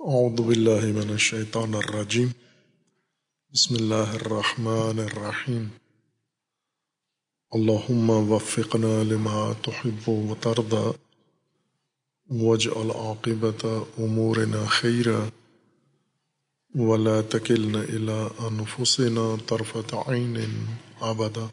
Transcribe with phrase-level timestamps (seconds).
[0.00, 2.28] اعوذ باللہ من الشیطان الرجیم
[3.52, 5.68] بسم اللہ الرحمن الرحیم
[7.50, 10.90] اللہم وفقنا لما تحب و وترضى.
[12.30, 13.64] واجعل عاقبت
[13.98, 15.18] امورنا خیرا
[16.74, 20.38] ولا تکلنا الى انفسنا طرفت عین
[21.00, 21.46] ابدا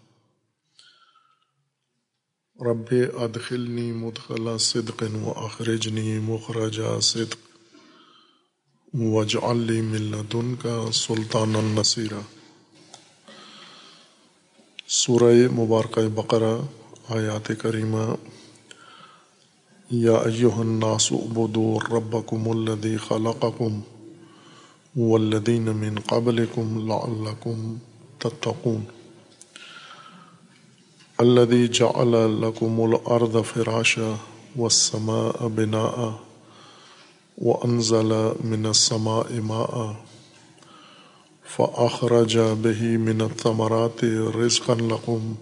[2.65, 2.93] رب
[3.23, 7.46] ادخلنی مدخل صدق واخرجنی مخرج صدق.
[8.93, 12.19] وجعل لی من لدنک سلطان النصیرہ
[14.87, 16.61] سورہ مبارکہ بقرہ،
[17.09, 18.15] آیات کریمہ۔
[19.91, 23.79] یا ایہا الناس عبدوا ربکم الذی خلقکم
[25.01, 27.75] والذین من قبلکم لعلکم
[28.19, 28.83] تتقون۔
[31.17, 34.15] الذي جعل لكم الأرض فراشا
[34.57, 36.26] والسماء بناء۔
[37.37, 39.91] وأنزل من السماء ماء
[41.55, 44.03] فأخرج به من الثمرات
[44.35, 45.33] رزقا لكم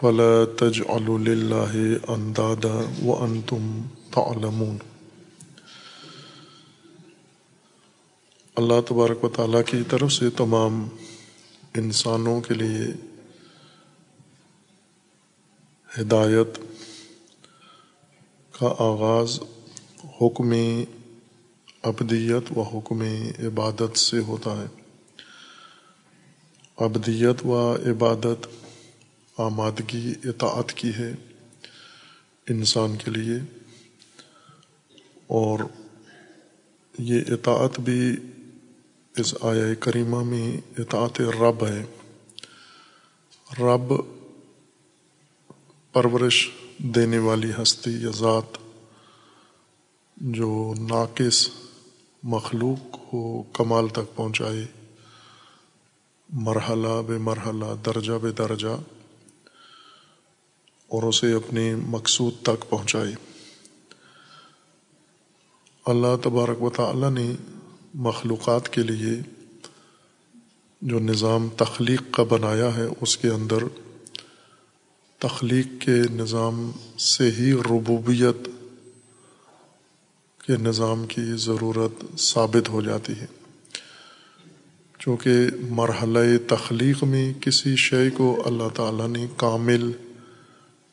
[0.00, 1.74] فلا تجعلوا لله
[2.08, 3.82] أندادا وأنتم
[4.14, 4.78] تعلمون۔
[8.56, 10.88] اللہ تبارک و تعالیٰ کی طرف سے تمام
[11.74, 12.92] انسانوں کے لیے
[16.00, 16.58] ہدایت
[18.58, 19.40] کا آغاز
[20.22, 20.52] حکم
[21.82, 23.02] ابدیت و حکم
[23.38, 24.66] عبادت سے ہوتا ہے۔
[26.76, 28.46] ابدیت و عبادت
[29.36, 31.12] آمادگی، اطاعت کی ہے
[32.48, 33.60] انسان کے لیے۔
[35.26, 35.58] اور
[36.98, 38.16] یہ اطاعت بھی
[39.16, 41.84] اس آیا کریمہ میں اطاعت رب ہے۔
[43.58, 43.94] رب
[45.92, 48.61] پرورش دینے والی ہستی یا ذات
[50.22, 51.48] جو ناقص
[52.22, 54.66] مخلوق کو کمال تک پہنچائے۔
[56.28, 58.80] مرحلہ بے مرحلہ، درجہ بے درجہ۔
[60.88, 63.14] اور اسے اپنے مقصود تک پہنچائے۔
[65.86, 67.32] اللہ تبارک و تعالی نے
[67.94, 69.20] مخلوقات کے لیے
[70.82, 73.58] جو نظام تخلیق کا بنایا ہے، اس کے اندر
[75.18, 78.48] تخلیق کے نظام سے ہی ربوبیت
[80.46, 83.26] کے نظام کی ضرورت ثابت ہو جاتی ہے۔
[84.98, 85.30] چونکہ
[85.70, 89.92] مرحلہ تخلیق میں کسی شے کو اللہ تعالیٰ نے کامل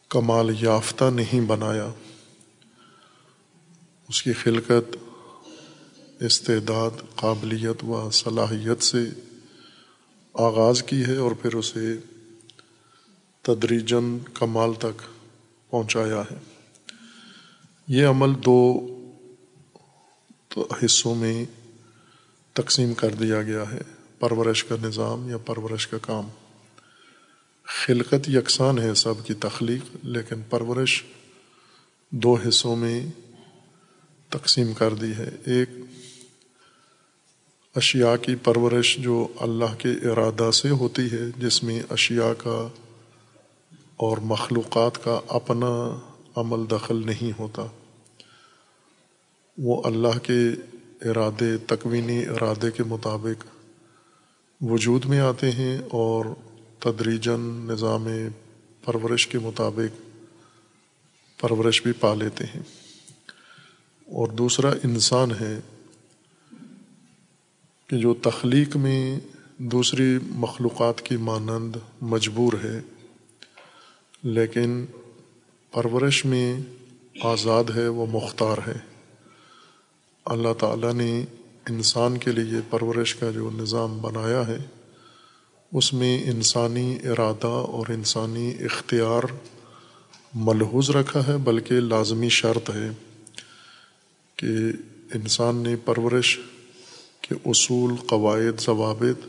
[0.09, 1.89] کمال یافتہ نہیں بنایا۔
[4.09, 4.97] اس کی خلقت،
[6.19, 9.09] استعداد، قابلیت و صلاحیت سے
[10.33, 11.97] آغاز کی ہے اور پھر اسے
[13.41, 15.01] تدریجن کمال تک
[15.69, 16.37] پہنچایا ہے۔
[17.87, 18.85] یہ عمل دو
[20.57, 21.45] حصوں میں
[22.53, 23.81] تقسیم کر دیا گیا ہے،
[24.19, 26.27] پرورش کا نظام یا پرورش کا کام۔
[27.63, 31.03] خلقت یکساں ہے سب کی تخلیق، لیکن پرورش
[32.09, 33.05] دو حصوں میں
[34.29, 35.69] تقسیم کر دی ہے۔ ایک،
[37.75, 42.67] اشیاء کی پرورش جو اللہ کے ارادہ سے ہوتی ہے، جس میں اشیاء کا
[43.95, 45.99] اور مخلوقات کا اپنا
[46.35, 47.66] عمل دخل نہیں ہوتا۔
[49.62, 50.50] وہ اللہ کے
[51.09, 53.46] ارادے، تکوینی ارادے کے مطابق
[54.62, 56.25] وجود میں آتے ہیں اور
[56.80, 58.08] تدریجن نظام
[58.86, 60.02] پرورش کے مطابق
[61.42, 62.59] پرورش بھی پا لیتے ہیں۔
[64.06, 65.59] اور دوسرا انسان ہے
[67.88, 69.20] کہ جو تخلیق میں
[69.58, 72.81] دوسری مخلوقات کی مانند مجبور ہے،
[74.24, 74.86] لیکن
[75.72, 76.59] پرورش میں
[77.22, 78.88] آزاد ہے، وہ مختار ہے۔
[80.29, 81.25] اللہ تعالیٰ نے
[81.69, 84.57] انسان کے لیے پرورش کا جو نظام بنایا ہے،
[85.72, 89.23] اس میں انسانی ارادہ اور انسانی اختیار
[90.35, 92.90] ملحوظ رکھا ہے، بلکہ لازمی شرط ہے
[94.35, 94.47] کہ
[95.13, 96.40] انسان نے پرورش
[97.22, 99.28] کے اصول، قواعد، ضوابط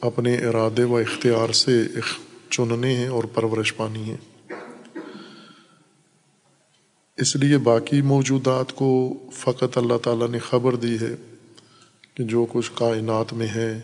[0.00, 1.82] اپنے ارادے و اختیار سے
[2.50, 4.16] چننے ہیں اور پرورش پانی ہے
[7.18, 11.14] اس لیے باقی موجودات کو فقط اللہ تعالیٰ نے خبر دی ہے
[12.14, 13.80] کہ جو کچھ کائنات میں ہے،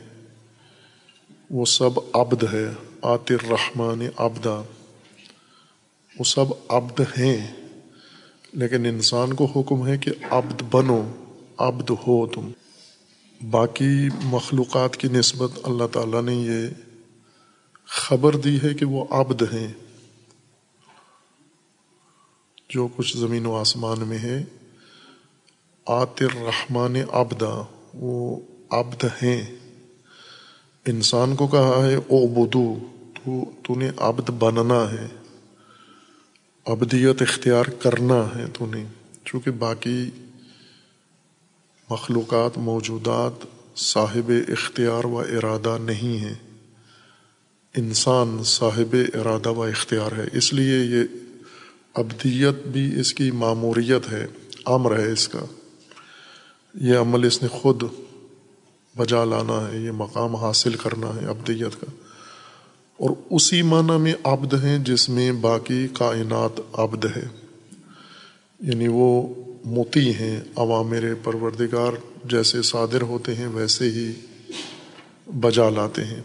[1.51, 2.69] وہ سب عبد ہے
[3.03, 4.63] آطر رحمان ابدا
[6.19, 7.53] وہ سب عبد ہیں،
[8.53, 11.03] لیکن انسان کو حکم ہے کہ عبد بنو،
[11.59, 12.51] عبد ہو تم۔
[13.51, 16.69] باقی مخلوقات کی نسبت اللہ تعالیٰ نے یہ
[17.87, 19.73] خبر دی ہے کہ وہ عبد ہیں۔
[22.75, 24.45] جو کچھ زمین و آسمان میں ہے
[25.87, 27.63] آتر رحمان ابدا
[27.95, 28.41] وہ
[28.71, 29.55] ابد ہیں۔
[30.87, 32.79] انسان کو کہا ہے او بدو
[33.15, 35.09] تو تو نے ابد بننا ہے۔
[36.67, 38.85] ابدیت اختیار کرنا ہے تو نے
[39.25, 40.11] چونکہ باقی
[41.91, 43.47] مخلوقات، موجودات،
[43.79, 46.35] صاحب اختیار و ارادہ نہیں ہیں۔
[47.77, 51.24] انسان صاحب ارادہ و اختیار ہے، اس لیے یہ
[51.95, 54.27] ابدیت بھی اس کی معموریت ہے،
[54.65, 55.39] امر ہے اس کا۔
[56.75, 57.83] یہ عمل اس نے خود
[58.97, 61.91] بجا لانا ہے، یہ مقام حاصل کرنا ہے ابدیت کا۔
[62.97, 67.25] اور اسی معنی میں عبد ہیں جس میں باقی کائنات عبد ہے۔
[68.61, 71.93] یعنی وہ موتی ہیں عوامر پروردگار
[72.25, 74.13] جیسے صادر ہوتے ہیں، ویسے ہی
[75.41, 76.21] بجا لاتے ہیں۔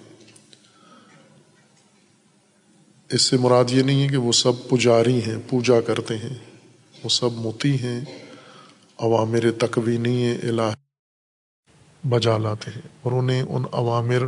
[3.10, 6.38] اس سے مراد یہ نہیں ہے کہ وہ سب پجاری ہیں، پوجا کرتے ہیں،
[7.04, 8.02] وہ سب موتی ہیں،
[8.98, 10.74] عوامر تکوینی الہ
[12.04, 14.28] بجا لاتے ہیں۔ اور انہیں ان عوامر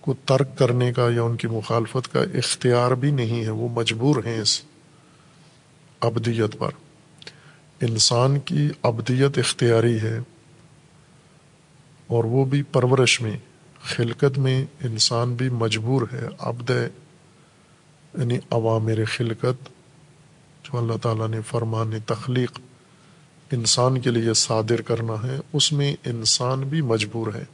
[0.00, 4.16] کو ترک کرنے کا یا ان کی مخالفت کا اختیار بھی نہیں ہے، وہ مجبور
[4.24, 4.62] ہیں اس
[6.00, 6.70] ابدیت پر۔
[7.80, 10.18] انسان کی ابدیت اختیاری ہے
[12.06, 13.36] اور وہ بھی پرورش میں،
[13.82, 16.70] خلقت میں انسان بھی مجبور ہے ابد
[18.16, 19.68] یعنی عوامر خلقت
[20.64, 22.60] جو اللہ تعالیٰ نے فرمان تخلیق
[23.52, 27.44] انسان کے لیے صادر کرنا ہے، اس میں انسان بھی مجبور ہے۔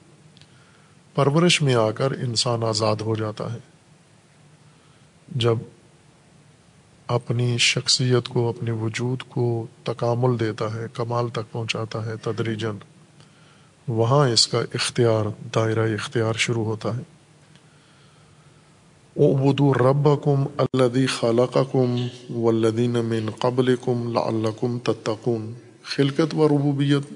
[1.14, 3.58] پرورش میں آ کر انسان آزاد ہو جاتا ہے۔
[5.28, 5.56] جب
[7.06, 12.78] اپنی شخصیت کو، اپنے وجود کو تکامل دیتا ہے، کمال تک پہنچاتا ہے تدریجن
[13.88, 15.24] وہاں اس کا اختیار
[15.54, 17.02] دائرہ اختیار شروع ہوتا ہے۔
[19.16, 22.06] ابدو رب کم الدی خالق کم
[22.36, 27.12] ولدین من قبلکم لعلکم تتقون۔ خلقت و ربوبیت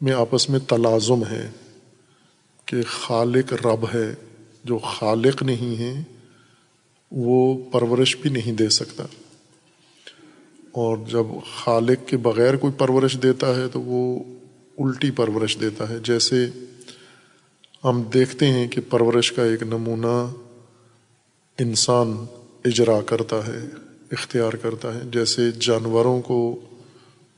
[0.00, 1.50] میں آپس میں تلازم ہے
[2.64, 4.14] کہ خالق رب ہے،
[4.64, 6.02] جو خالق نہیں ہے،
[7.10, 9.04] وہ پرورش بھی نہیں دے سکتا۔
[10.72, 14.24] اور جب خالق کے بغیر کوئی پرورش دیتا ہے تو وہ
[14.78, 16.46] الٹی پرورش دیتا ہے۔ جیسے
[17.84, 20.32] ہم دیکھتے ہیں کہ پرورش کا ایک نمونہ
[21.60, 22.26] انسان
[22.64, 23.58] اجرا کرتا ہے،
[24.12, 26.60] اختیار کرتا ہے، جیسے جانوروں کو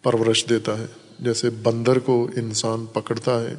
[0.02, 0.86] پرورش دیتا ہے،
[1.20, 3.54] جیسے بندر کو انسان پکڑتا ہے،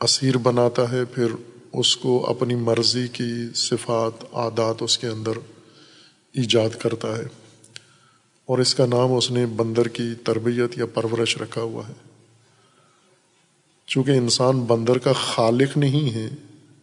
[0.00, 1.26] اسیر بناتا ہے، پھر
[1.72, 5.32] اس کو اپنی مرضی کی صفات، عادات اس کے اندر
[6.32, 7.24] ایجاد کرتا ہے۔
[8.46, 11.94] اور اس کا نام اس نے بندر کی تربیت یا پرورش رکھا ہوا ہے۔
[13.86, 16.28] چونکہ انسان بندر کا خالق نہیں ہے،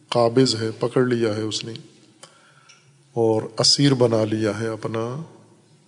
[0.08, 1.72] قابض ہے، پکڑ لیا ہے اس نے۔
[3.14, 5.22] اور اسیر بنا لیا ہے اپنا۔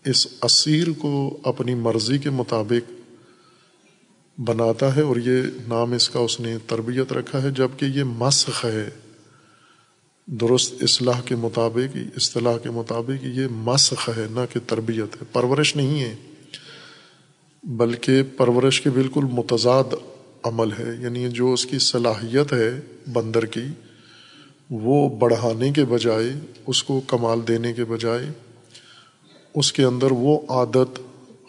[0.05, 2.93] اس اسیر کو اپنی مرضی کے مطابق
[4.41, 8.65] بناتا ہے اور یہ نام اس کا اس نے تربیت رکھا ہے جبکہ یہ مسخ
[8.65, 8.89] ہے۔
[10.27, 15.77] درست اصلاح کے مطابق، اصطلاح کے مطابق یہ مسخ ہے، نہ کہ تربیت ہے۔ پرورش
[15.77, 16.17] نہیں ہے،
[17.63, 19.95] بلکہ پرورش کے بالکل متضاد
[20.43, 22.81] عمل ہے۔ یعنی جو اس کی صلاحیت ہے
[23.13, 23.65] بندر کی
[24.71, 26.33] وہ بڑھانے کے بجائے،
[26.67, 28.27] اس کو کمال دینے کے بجائے،
[29.55, 31.01] اس کے اندر وہ عادت،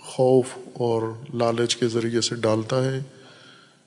[0.05, 1.01] خوف اور
[1.33, 2.99] لالچ کے ذریعے سے ڈالتا ہے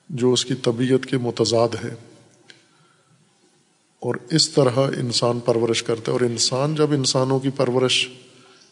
[0.09, 1.89] جو اس کی طبیعت کے متضاد ہے۔
[3.99, 8.09] اور اس طرح انسان پرورش کرتا ہے۔ اور انسان جب انسانوں کی پرورش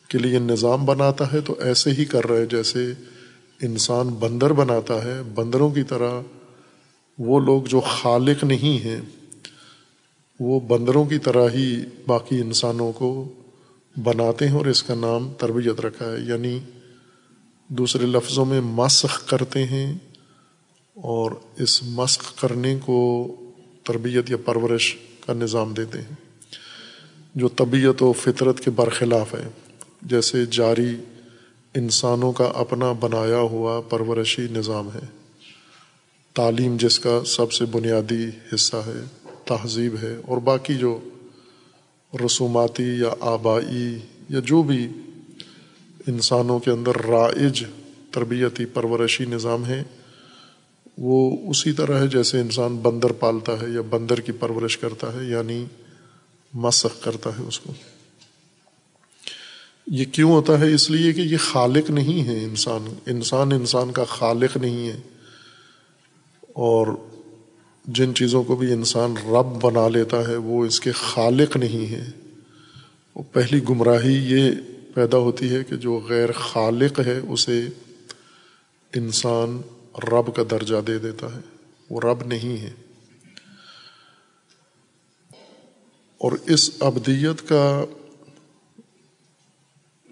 [0.08, 2.94] کے لیے نظام بناتا ہے، تو ایسے ہی کر رہے جیسے
[3.62, 6.22] انسان بندر بناتا ہے۔ بندروں کی طرح
[7.20, 9.02] وہ لوگ جو خالق نہیں ہیں
[10.40, 11.76] وہ بندروں کی طرح ہی
[12.08, 13.34] باقی انسانوں کو
[14.04, 16.60] بناتے ہیں اور اس کا نام تربیت رکھا ہے یعنی
[17.68, 19.94] دوسرے لفظوں میں مسخ کرتے ہیں
[20.96, 23.00] اور اس مسخ کرنے کو
[23.84, 26.16] تربیت یا پرورش کا نظام دیتے ہیں،
[27.36, 29.48] جو طبیعت و فطرت کے برخلاف ہے۔
[30.02, 30.96] جیسے جاری
[31.76, 35.06] انسانوں کا اپنا بنایا ہوا پرورشی نظام ہے،
[36.36, 39.02] تعلیم جس کا سب سے بنیادی حصہ ہے۔
[39.50, 41.00] تہذیب ہے اور باقی جو
[42.26, 44.88] رسوماتی یا آبائی یا جو بھی
[46.08, 47.64] انسانوں کے اندر رائج
[48.12, 49.84] تربیتی پرورشی نظام ہے
[50.98, 55.26] وہ اسی طرح ہے جیسے انسان بندر پالتا ہے یا بندر کی پرورش کرتا ہے
[55.26, 55.66] یعنی
[56.54, 57.74] مسخ کرتا ہے اس کو۔
[59.88, 64.04] یہ کیوں ہوتا ہے؟ اس لیے کہ یہ خالق نہیں ہے انسان انسان انسان کا
[64.04, 65.00] خالق نہیں ہے۔
[66.54, 66.88] اور
[67.86, 72.10] جن چیزوں کو بھی انسان رب بنا لیتا ہے، وہ اس کے خالق نہیں ہے
[73.16, 74.52] وہ پہلی گمراہی یہ
[74.94, 77.68] پیدا ہوتی ہے کہ جو غیر خالق ہے، اسے
[78.96, 79.62] انسان
[80.12, 81.40] رب کا درجہ دے دیتا ہے۔
[81.90, 82.72] وہ رب نہیں ہے۔
[86.18, 87.86] اور اس ابدیت کا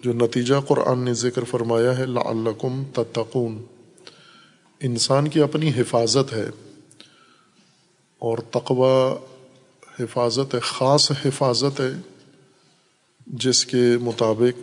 [0.03, 3.63] جو نتیجہ قرآن نے ذکر فرمایا ہے، لعلکم تتقون۔
[4.79, 6.49] انسان کی اپنی حفاظت ہے۔
[8.19, 9.15] اور تقوی
[9.99, 11.91] حفاظت ہے، خاص حفاظت ہے،
[13.27, 14.61] جس کے مطابق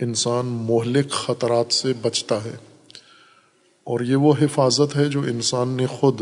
[0.00, 2.56] انسان مہلک خطرات سے بچتا ہے۔
[3.84, 6.20] اور یہ وہ حفاظت ہے جو انسان نے خود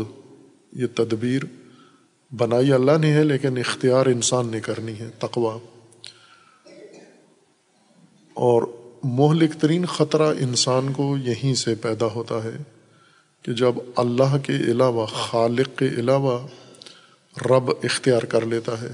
[0.73, 1.41] یہ تدبیر
[2.35, 5.57] بنائی۔ اللہ نے ہے، لیکن اختیار انسان نے کرنی ہے تقوا
[8.33, 8.63] اور
[9.03, 12.76] مہلک ترین خطرہ انسان کو یہیں سے پیدا ہوتا ہے۔
[13.43, 16.47] کہ جب اللہ کے علاوہ، خالق کے علاوہ
[17.49, 18.93] رب اختیار کر لیتا ہے،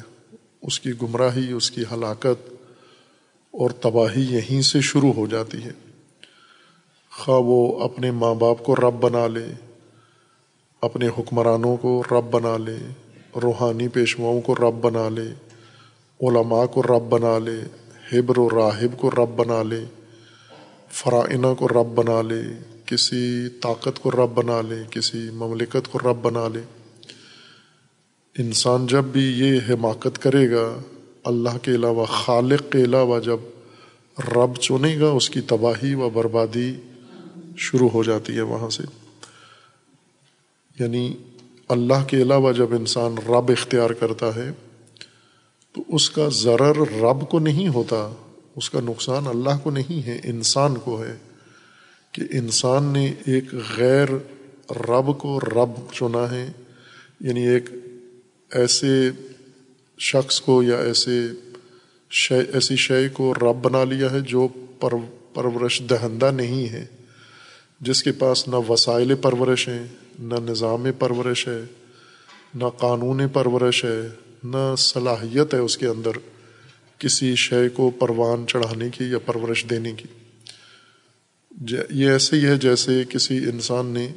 [0.62, 2.52] اس کی گمراہی، اس کی ہلاکت
[3.54, 5.72] اور تباہی یہیں سے شروع ہو جاتی ہے۔
[7.12, 9.46] خواہ وہ اپنے ماں باپ کو رب بنا لے،
[10.82, 12.78] اپنے حکمرانوں کو رب بنا لے،
[13.42, 15.34] روحانی پیشواؤں کو رب بنا لے،
[16.20, 17.60] علماء کو رب بنا لے،
[18.12, 19.84] حبر و راہب کو رب بنا لے
[20.92, 22.42] فرائنہ کو رب بنا لے
[22.94, 26.62] کسی طاقت کو رب بنا لے، کسی مملکت کو رب بنا لے۔
[28.40, 30.82] انسان جب بھی یہ حماقت کرے گا،
[31.24, 33.38] اللہ کے علاوہ، خالق کے علاوہ جب
[34.20, 36.74] رب چنے گا، اس کی تباہی و بربادی
[37.58, 38.84] شروع ہو جاتی ہے وہاں سے۔
[40.80, 41.14] یعنی
[41.70, 44.52] اللہ کے علاوہ جب انسان رب اختیار کرتا ہے،
[45.72, 48.16] تو اس کا ضرر رب کو نہیں ہوتا،
[48.56, 51.33] اس کا نقصان اللہ کو نہیں ہے، انسان کو ہے۔
[52.14, 53.44] کہ انسان نے ایک
[53.78, 54.08] غیر
[54.90, 56.52] رب کو رب چنا ہے
[57.20, 57.70] یعنی ایک
[58.52, 59.12] ایسے
[60.00, 61.28] شخص کو یا ایسے
[62.10, 64.48] شے، ایسی شے کو رب بنا لیا ہے جو
[64.80, 64.94] پر،
[65.34, 66.86] پرورش دہندہ نہیں ہے۔
[67.82, 69.88] جس کے پاس نہ وسائل پرورش ہیں،
[70.20, 71.62] نہ نظام پرورش ہے،
[72.56, 74.08] نہ قانون پرورش ہے،
[74.44, 76.12] نہ صلاحیت ہے اس کے اندر
[76.98, 80.23] کسی شے کو پروان چڑھانے کی یا پرورش دینے کی۔
[81.90, 84.08] یہ ایسے ہی ہے جیسے کسی انسان نے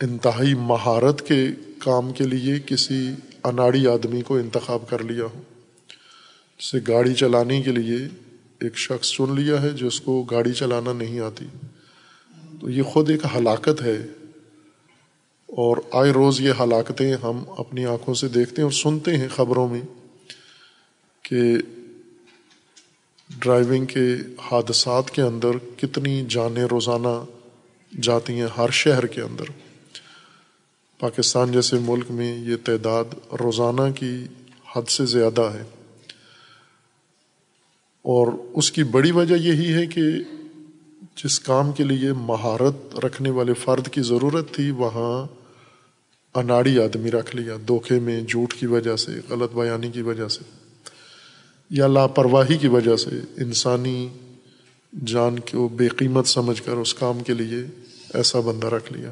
[0.00, 1.46] انتہائی مہارت کے
[1.78, 3.12] کام کے لیے کسی
[3.44, 5.42] اناڑی آدمی کو انتخاب کر لیا ہو،
[6.60, 8.08] جسے گاڑی چلانے کے لیے
[8.60, 11.46] ایک شخص چن لیا ہے جس کو گاڑی چلانا نہیں آتی۔
[12.60, 14.06] تو یہ خود ایک ہلاکت ہے
[15.46, 19.68] اور آئے روز یہ ہلاکتیں ہم اپنی آنکھوں سے دیکھتے ہیں اور سنتے ہیں خبروں
[19.68, 19.80] میں
[21.22, 21.56] کہ
[23.42, 24.14] ڈرائیونگ کے
[24.50, 27.24] حادثات کے اندر کتنی جانیں روزانہ
[28.02, 29.44] جاتی ہیں ہر شہر کے اندر۔
[30.98, 33.04] پاکستان جیسے ملک میں یہ تعداد
[33.40, 34.24] روزانہ کی
[34.76, 35.62] حد سے زیادہ ہے۔
[38.02, 40.02] اور اس کی بڑی وجہ یہی ہے کہ
[41.24, 45.26] جس کام کے لیے مہارت رکھنے والے فرد کی ضرورت تھی، وہاں
[46.38, 50.61] اناڑی آدمی رکھ لیا، دھوکے میں جھوٹ کی وجہ سے، غلط بیانی کی وجہ سے۔
[51.72, 53.10] یا لاپرواہی کی وجہ سے
[53.42, 54.08] انسانی
[55.04, 57.64] جان کو بے قیمت سمجھ کر اس کام کے لیے
[58.14, 59.10] ایسا بندہ رکھ لیا۔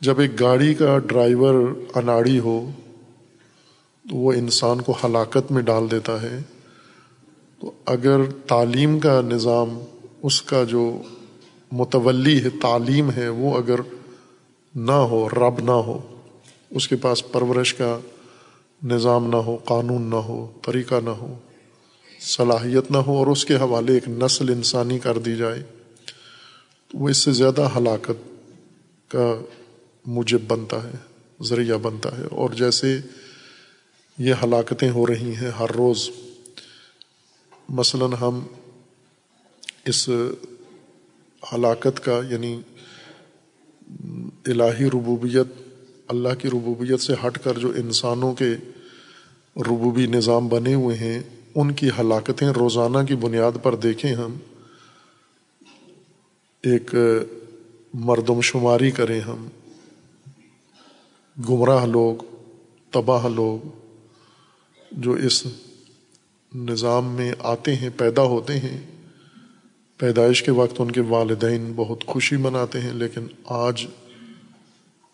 [0.00, 1.54] جب ایک گاڑی کا ڈرائیور
[1.94, 2.70] اناڑی ہو،
[4.10, 6.38] تو وہ انسان کو ہلاکت میں ڈال دیتا ہے۔
[7.60, 9.78] تو اگر تعلیم کا نظام،
[10.22, 11.02] اس کا جو
[11.72, 13.80] متولی ہے، تعلیم ہے، وہ اگر
[14.74, 16.20] نہ ہو، رب نہ ہو،
[16.70, 17.98] اس کے پاس پرورش کا
[18.82, 21.38] نظام نہ ہو، قانون نہ ہو، طریقہ نہ ہو،
[22.20, 25.62] صلاحیت نہ ہو اور اس کے حوالے ایک نسل انسانی کر دی جائے،
[26.88, 28.28] تو وہ اس سے زیادہ ہلاکت
[29.08, 29.40] کا
[30.06, 30.92] موجب بنتا ہے،
[31.42, 33.00] ذریعہ بنتا ہے۔ اور جیسے
[34.18, 36.10] یہ ہلاکتیں ہو رہی ہیں ہر روز،
[37.68, 38.46] مثلاً ہم
[39.86, 40.08] اس
[41.52, 42.60] ہلاکت کا یعنی
[44.46, 45.67] الہی ربوبیت
[46.08, 48.50] اللہ کی ربوبیت سے ہٹ کر جو انسانوں کے
[49.56, 51.20] ربوبی نظام بنے ہوئے ہیں،
[51.54, 54.36] ان کی ہلاکتیں روزانہ کی بنیاد پر دیکھیں ہم،
[56.64, 56.94] ایک
[57.94, 59.46] مردم شماری کریں ہم،
[61.36, 62.24] گمراہ لوگ،
[62.92, 63.68] تباہ لوگ
[64.92, 65.42] جو اس
[66.52, 68.78] نظام میں آتے ہیں، پیدا ہوتے ہیں،
[70.00, 73.86] پیدائش کے وقت ان کے والدین بہت خوشی مناتے ہیں، لیکن آج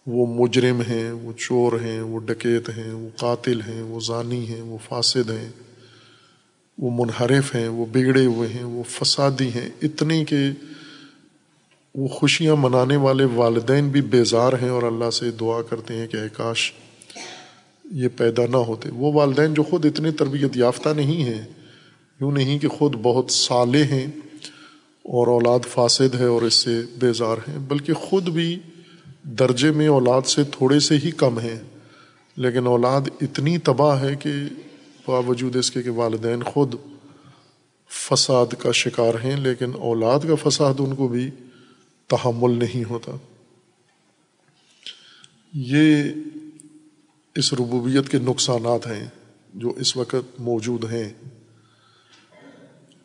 [0.07, 4.63] وہ مجرم ہیں، وہ چور ہیں، وہ ڈکیت ہیں، وہ قاتل ہیں، وہ ضانی ہیں،
[4.63, 5.49] وہ فاسد ہیں،
[6.79, 10.37] وہ منحرف ہیں، وہ بگڑے ہوئے ہیں، وہ فسادی ہیں۔ اتنے کہ
[11.95, 16.17] وہ خوشیاں منانے والے والدین بھی بیزار ہیں اور اللہ سے دعا کرتے ہیں کہ
[16.17, 16.73] اے کاش
[17.91, 21.45] یہ پیدا نہ ہوتے۔ وہ والدین جو خود اتنے تربیت یافتہ نہیں ہیں،
[22.21, 24.07] یوں نہیں کہ خود بہت سالے ہیں
[25.03, 28.59] اور اولاد فاسد ہے اور اس سے بیزار ہیں، بلکہ خود بھی
[29.25, 31.59] درجے میں اولاد سے تھوڑے سے ہی کم ہیں،
[32.37, 34.33] لیکن اولاد اتنی تباہ ہے کہ
[35.07, 36.75] باوجود اس کے کہ والدین خود
[37.89, 41.31] فساد کا شکار ہیں، لیکن اولاد کا فساد ان کو بھی
[42.07, 43.13] تحمل نہیں ہوتا۔
[45.53, 46.05] یہ
[47.35, 49.09] اس ربوبیت کے نقصانات ہیں
[49.55, 51.09] جو اس وقت موجود ہیں۔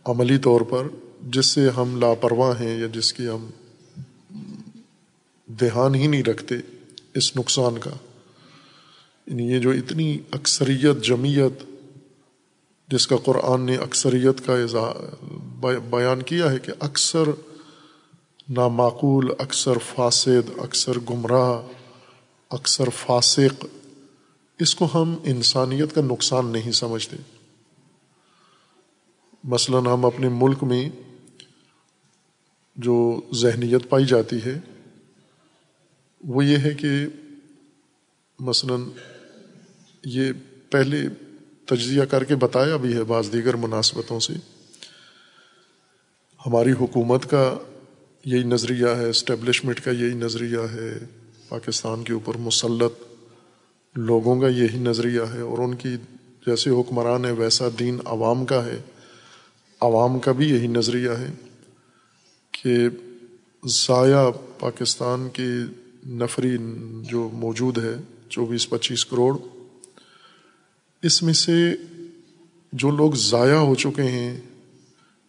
[0.05, 0.87] عملی طور پر
[1.21, 3.49] جس سے ہم لاپرواہ ہیں یا جس کی ہم
[5.49, 6.55] دھیان ہی نہیں رکھتے
[7.13, 7.91] اس نقصان کا۔
[9.27, 11.63] یعنی یہ جو اتنی اکثریت جمعیت
[12.87, 14.93] جس کا قرآن نے اکثریت کا
[15.89, 17.29] بیان کیا ہے کہ اکثر
[18.49, 21.61] نامعقول، اکثر فاسد، اکثر گمراہ،
[22.49, 23.65] اکثر فاسق،
[24.59, 27.17] اس کو ہم انسانیت کا نقصان نہیں سمجھتے۔
[29.43, 30.89] مثلاً ہم اپنے ملک میں
[32.75, 34.59] جو ذہنیت پائی جاتی ہے
[36.23, 36.89] وہ یہ ہے کہ
[38.39, 38.81] مثلاً
[40.05, 40.31] یہ
[40.69, 40.97] پہلے
[41.65, 44.33] تجزیہ کر کے بتایا بھی ہے بعض دیگر مناسبتوں سے۔
[46.45, 47.57] ہماری حکومت کا
[48.25, 50.99] یہی نظریہ ہے اسٹیبلشمنٹ کا یہی نظریہ ہے،
[51.49, 52.93] پاکستان کے اوپر مسلط
[53.95, 55.97] لوگوں کا یہی نظریہ ہے اور ان کی
[56.45, 58.81] جیسے حکمران ہے ویسا دین عوام کا ہے۔
[59.81, 61.31] عوام کا بھی یہی نظریہ ہے
[62.51, 62.75] کہ
[63.65, 65.51] ضائع پاکستان کی
[66.07, 66.57] نفری
[67.09, 67.95] جو موجود ہے،
[68.29, 69.37] چوبیس، پچیس کروڑ،
[71.03, 71.75] اس میں سے
[72.73, 74.41] جو لوگ ضائع ہو چکے ہیں،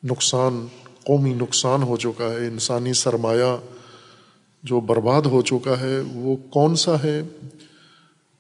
[0.05, 0.67] نقصان،
[1.05, 3.57] قومی نقصان ہو چکا ہے، انسانی سرمایہ
[4.63, 7.23] جو برباد ہو چکا ہے، وہ کون سا ہے؟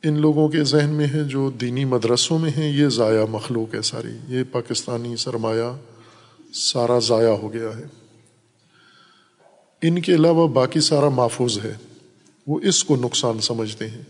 [0.03, 3.83] ان لوگوں کے ذہن میں ہے جو دینی مدرسوں میں ہیں، یہ ضائع مخلوق ہے
[3.83, 5.77] ساری۔ یہ پاکستانی سرمایہ
[6.55, 7.85] سارا ضائع ہو گیا ہے۔
[9.83, 11.75] ان کے علاوہ باقی سارا محفوظ ہے۔
[12.51, 14.03] وہ اس کو نقصان سمجھتے ہیں۔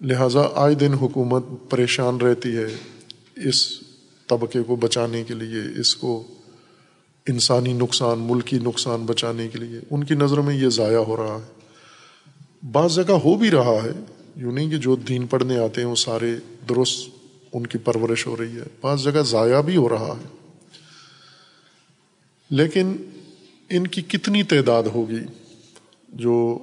[0.00, 2.66] لہٰذا آئے دن حکومت پریشان رہتی ہے
[3.36, 3.80] اس
[4.26, 6.22] طبقے کو بچانے کے لیے، اس کو
[7.28, 11.36] انسانی نقصان، ملکی نقصان بچانے کے لیے۔ ان کی نظروں میں یہ ضائع ہو رہا
[11.36, 11.52] ہے۔
[12.72, 13.92] بعض جگہ ہو بھی رہا ہے،
[14.36, 16.36] یوں نہیں کہ جو دین پڑھنے آتے ہیں وہ سارے
[16.68, 17.08] درست
[17.52, 20.26] ان کی پرورش ہو رہی ہے۔ بعض جگہ ضائع بھی ہو رہا ہے۔
[22.50, 22.96] لیکن
[23.70, 25.20] ان کی کتنی تعداد ہوگی
[26.08, 26.58] جو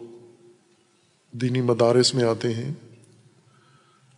[1.33, 2.71] دینی مدارس میں آتے ہیں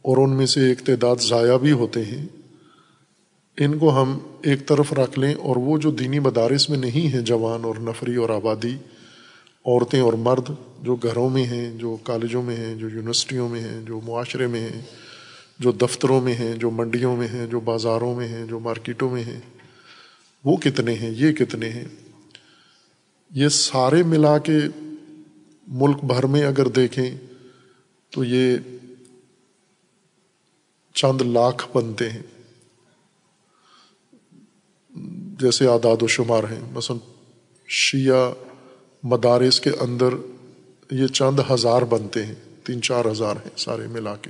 [0.02, 2.26] اور ان میں سے ایک تعداد ضائع بھی ہوتے ہیں،
[3.58, 7.22] ان کو ہم ایک طرف رکھ لیں اور وہ جو دینی مدارس میں نہیں ہیں،
[7.22, 8.76] جوان اور نفری اور آبادی،
[9.66, 10.50] عورتیں اور مرد
[10.82, 14.62] جو گھروں میں ہیں، جو کالجوں میں ہیں، جو یونیورسٹیوں میں ہیں، جو معاشرے میں
[14.62, 14.82] ہیں،
[15.60, 19.24] جو دفتروں میں ہیں، جو منڈیوں میں ہیں، جو بازاروں میں ہیں، جو مارکیٹوں میں
[19.24, 19.40] ہیں،
[20.44, 21.84] وہ کتنے ہیں، یہ کتنے ہیں؟
[23.32, 24.60] یہ سارے ملا کے
[25.76, 27.18] ملک بھر میں اگر دیکھیں
[28.10, 28.58] تو یہ
[30.94, 32.22] چند لاکھ بنتے ہیں۔
[35.40, 37.00] جیسے آداد و شمار ہیں۔ مثلاً
[37.68, 38.34] شیعہ
[39.04, 40.10] مدارس کے اندر
[40.92, 44.30] یہ چند ہزار بنتے ہیں۔ تین چار ہزار ہیں سارے ملا کے۔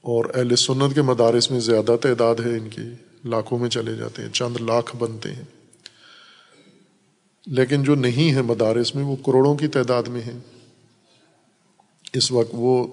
[0.00, 2.82] اور اہل سنت کے مدارس میں زیادہ تعداد ہے۔ ان کی
[3.24, 5.55] لاکھوں میں چلے جاتے ہیں۔ چند لاکھ بنتے ہیں۔
[7.46, 10.38] لیکن جو نہیں ہے مدارس میں وہ کروڑوں کی تعداد میں ہیں
[12.12, 12.86] اس وقت وہ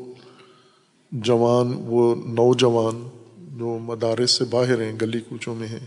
[1.11, 3.07] جوان، وہ نوجوان
[3.57, 5.85] جو مدارس سے باہر ہیں، گلی کوچوں میں ہیں،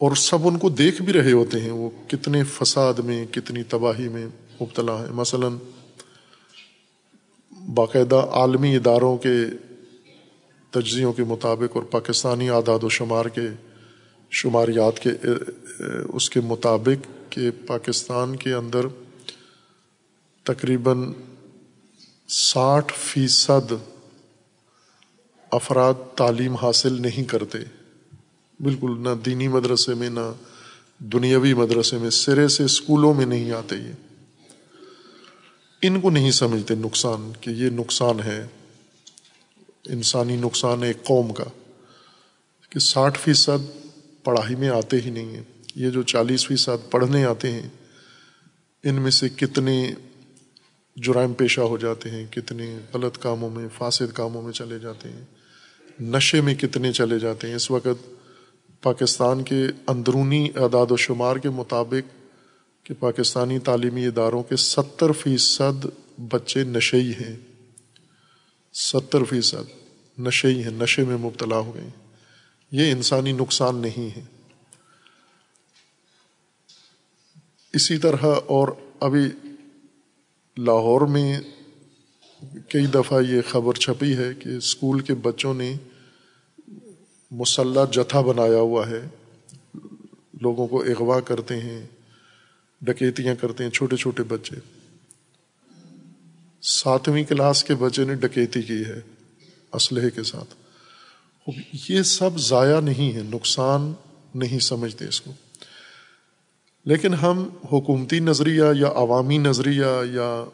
[0.00, 4.08] اور سب ان کو دیکھ بھی رہے ہوتے ہیں۔ وہ کتنے فساد میں، کتنی تباہی
[4.08, 4.26] میں
[4.62, 5.56] مبتلا ہے مثلاً
[7.74, 9.36] باقاعدہ عالمی اداروں کے
[10.70, 13.48] تجزیوں کے مطابق اور پاکستانی اعداد و شمار کے
[14.34, 15.10] شماریات کے
[16.12, 18.86] اس کے مطابق کہ پاکستان کے اندر
[20.42, 21.12] تقریباً
[22.28, 23.72] ساٹھ فیصد
[25.50, 27.58] افراد تعلیم حاصل نہیں کرتے۔
[28.60, 30.32] بالکل نہ دینی مدرسے میں، نہ
[30.98, 33.92] دنیاوی مدرسے میں، سرے سے اسکولوں میں نہیں آتے یہ۔
[35.82, 38.46] ان کو نہیں سمجھتے نقصان کہ یہ نقصان ہے،
[39.86, 41.44] انسانی نقصان ہے ایک قوم کا،
[42.70, 43.83] کہ ساٹھ فیصد
[44.24, 45.42] پڑھائی میں آتے ہی نہیں ہیں۔
[45.74, 47.68] یہ جو چالیس فیصد پڑھنے آتے ہیں،
[48.84, 49.94] ان میں سے کتنے
[50.96, 55.24] جرائم پیشہ ہو جاتے ہیں، کتنے غلط کاموں میں، فاسد کاموں میں چلے جاتے ہیں۔
[56.00, 58.14] نشے میں کتنے چلے جاتے ہیں۔ اس وقت
[58.82, 62.24] پاکستان کے اندرونی اعداد و شمار کے مطابق
[62.86, 65.86] کہ پاکستانی تعلیمی اداروں کے ستر فیصد
[66.18, 67.36] بچے نشئی ہیں۔
[68.74, 69.70] ستر فیصد
[70.18, 72.03] نشئی ہیں، نشے میں مبتلا ہو گئے
[72.74, 74.22] یہ انسانی نقصان نہیں ہے۔
[77.72, 78.68] اسی طرح اور
[79.00, 79.52] ابھی
[80.56, 81.40] لاہور میں
[82.68, 85.74] کئی دفعہ یہ خبر چھپی ہے کہ اسکول کے بچوں نے
[87.30, 89.08] مسلح جتھا بنایا ہوا ہے۔
[90.40, 91.86] لوگوں کو اغوا کرتے ہیں،
[92.80, 94.56] ڈکیتیاں کرتے ہیں، چھوٹے چھوٹے بچے۔
[96.62, 99.00] ساتویں کلاس کے بچے نے ڈکیتی کی ہے
[99.72, 100.63] اسلحے کے ساتھ۔
[101.90, 103.92] یہ سب ضائع نہیں ہے نقصان
[104.34, 105.32] نہیں سمجھتے اس کو۔
[106.84, 110.44] لیکن ہم حکومتی نظریہ یا عوامی نظریہ یا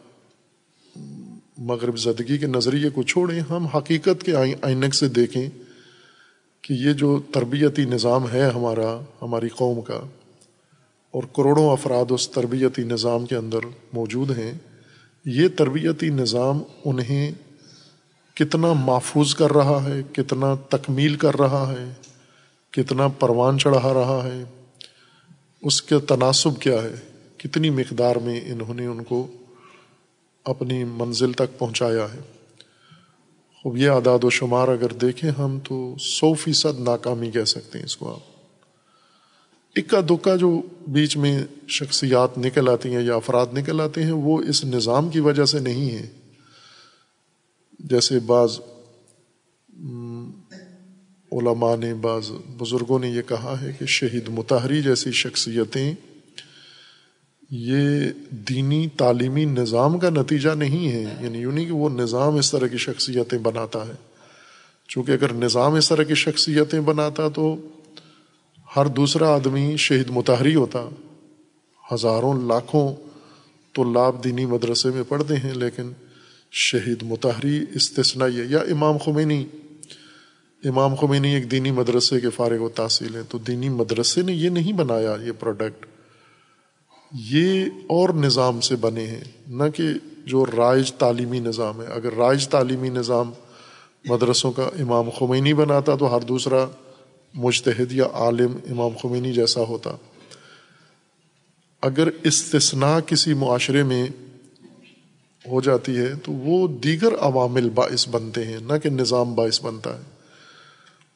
[1.58, 5.48] مغرب زدگی کے نظریے کو چھوڑیں، ہم حقیقت کے آئینک سے دیکھیں
[6.62, 10.00] کہ یہ جو تربیتی نظام ہے ہمارا، ہماری قوم کا،
[11.10, 13.58] اور کروڑوں افراد اس تربیتی نظام کے اندر
[13.92, 14.52] موجود ہیں،
[15.24, 17.32] یہ تربیتی نظام انہیں
[18.40, 21.92] کتنا محفوظ کر رہا ہے، کتنا تکمیل کر رہا ہے،
[22.70, 24.44] کتنا پروان چڑھا رہا ہے،
[25.62, 26.94] اس کے تناسب کیا ہے،
[27.36, 29.26] کتنی مقدار میں انہوں نے ان کو
[30.44, 32.18] اپنی منزل تک پہنچایا ہے۔
[33.62, 37.84] خوب، یہ اعداد و شمار اگر دیکھیں ہم تو سو فیصد ناکامی کہہ سکتے ہیں
[37.84, 38.20] اس کو آپ۔
[39.76, 44.42] اکا دکا جو بیچ میں شخصیات نکل آتی ہیں یا افراد نکل آتے ہیں، وہ
[44.42, 46.19] اس نظام کی وجہ سے نہیں ہے
[47.84, 48.60] جیسے بعض
[51.32, 55.94] علماء نے بعض بزرگوں نے یہ کہا ہے کہ شہید متحری جیسی شخصیتیں،
[57.50, 62.50] یہ دینی تعلیمی نظام کا نتیجہ نہیں ہے۔ یعنی یوں نہیں کہ وہ نظام اس
[62.50, 63.92] طرح کی شخصیتیں بناتا ہے۔
[64.88, 67.56] چونکہ اگر نظام اس طرح کی شخصیتیں بناتا تو
[68.76, 70.88] ہر دوسرا آدمی شہید متحری ہوتا۔
[71.92, 72.94] ہزاروں، لاکھوں
[73.72, 75.92] تو لاب دینی مدرسے میں پڑھتے ہیں، لیکن
[76.50, 79.44] شہید متحری استثنائی ہے یا امام خمینی۔
[80.64, 84.48] امام خمینی ایک دینی مدرسے کے فارغ و تحصیل ہے تو دینی مدرسے نے یہ
[84.48, 85.86] نہیں بنایا یہ پروڈکٹ
[87.12, 89.88] یہ اور نظام سے بنے ہیں، نہ کہ
[90.26, 93.32] جو رائج تعلیمی نظام ہے۔ اگر رائج تعلیمی نظام
[94.04, 96.66] مدرسوں کا امام خمینی بناتا تو ہر دوسرا
[97.34, 99.90] مشتحد یا عالم امام خمینی جیسا ہوتا۔
[101.82, 104.08] اگر استثناء کسی معاشرے میں
[105.46, 109.96] ہو جاتی ہے، تو وہ دیگر عوامل باعث بنتے ہیں، نہ کہ نظام باعث بنتا
[109.96, 110.02] ہے۔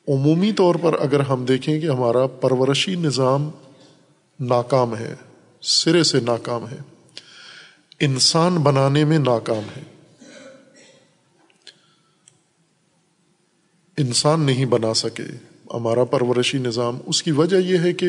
[0.09, 3.51] عمومی طور پر اگر ہم دیکھیں کہ ہمارا پرورشی نظام
[4.41, 5.15] ناکام ہے،
[5.63, 6.77] سرے سے ناکام ہے،
[8.01, 9.83] انسان بنانے میں ناکام ہے۔
[13.97, 15.23] انسان نہیں بنا سکے
[15.75, 18.07] ہمارا پرورشی نظام۔ اس کی وجہ یہ ہے کہ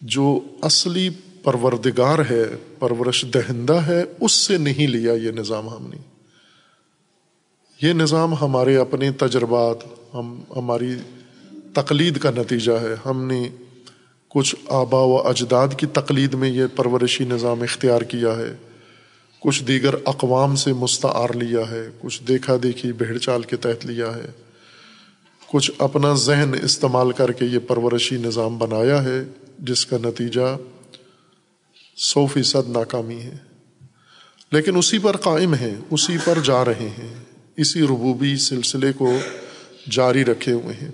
[0.00, 1.10] جو اصلی
[1.46, 2.44] پروردگار ہے،
[2.78, 5.96] پرورش دہندہ ہے، اس سے نہیں لیا یہ نظام ہم نے۔
[7.82, 9.76] یہ نظام ہمارے اپنے تجربات،
[10.14, 10.94] ہم، ہماری
[11.72, 13.48] تقلید کا نتیجہ ہے۔ ہم نے
[14.28, 18.56] کچھ آبا و اجداد کی تقلید میں یہ پرورشی نظام اختیار کیا ہے۔
[19.40, 24.16] کچھ دیگر اقوام سے مستعار لیا ہے، کچھ دیکھا دیکھی بھیڑ چال کے تحت لیا
[24.16, 24.30] ہے۔
[25.52, 29.24] کچھ اپنا ذہن استعمال کر کے یہ پرورشی نظام بنایا ہے،
[29.58, 30.56] جس کا نتیجہ
[31.96, 33.36] سو فیصد ناکامی ہے۔
[34.52, 37.14] لیکن اسی پر قائم ہیں، اسی پر جا رہے ہیں۔
[37.56, 39.12] اسی ربوبی سلسلے کو
[39.90, 40.90] جاری رکھے ہوئے ہیں۔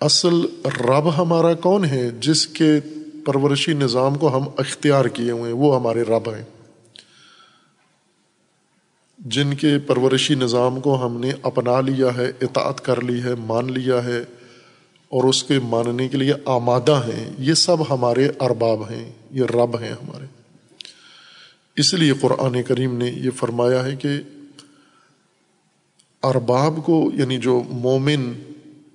[0.00, 2.80] اصل رب ہمارا کون ہے، جس کے
[3.24, 6.44] پرورشی نظام کو ہم اختیار کیے ہوئے ہیں، وہ ہمارے رب ہیں۔
[9.18, 13.72] جن کے پرورشی نظام کو ہم نے اپنا لیا ہے، اطاعت کر لی ہے، مان
[13.72, 14.18] لیا ہے،
[15.08, 19.80] اور اس کے ماننے کے لیے آمادہ ہیں، یہ سب ہمارے ارباب ہیں۔ یہ رب
[19.80, 20.24] ہیں ہمارے۔
[21.76, 24.08] اس لیے قرآن کریم نے یہ فرمایا ہے کہ
[26.22, 28.32] ارباب کو یعنی جو مومن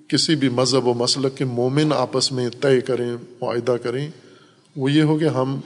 [0.07, 4.09] کسی بھی مذہب و مسلک کے مومن آپس میں طے کریں، معاہدہ کریں،
[4.75, 5.59] وہ یہ ہو کہ ہم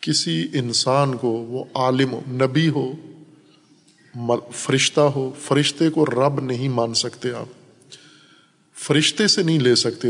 [0.00, 2.92] کسی انسان کو، وہ عالم ہو، نبی ہو
[4.52, 7.46] فرشتہ ہو، فرشتے کو رب نہیں مان سکتے آپ۔
[8.74, 10.08] فرشتے سے نہیں لے سکتے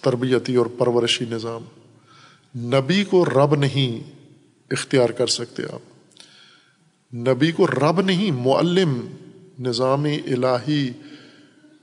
[0.00, 1.64] تربیتی اور پرورشی نظام۔
[2.56, 4.10] نبی کو رب نہیں
[4.70, 5.80] اختیار کر سکتے آپ۔
[7.14, 9.06] نبی کو رب نہیں، معلم،
[9.58, 10.90] نظام الہی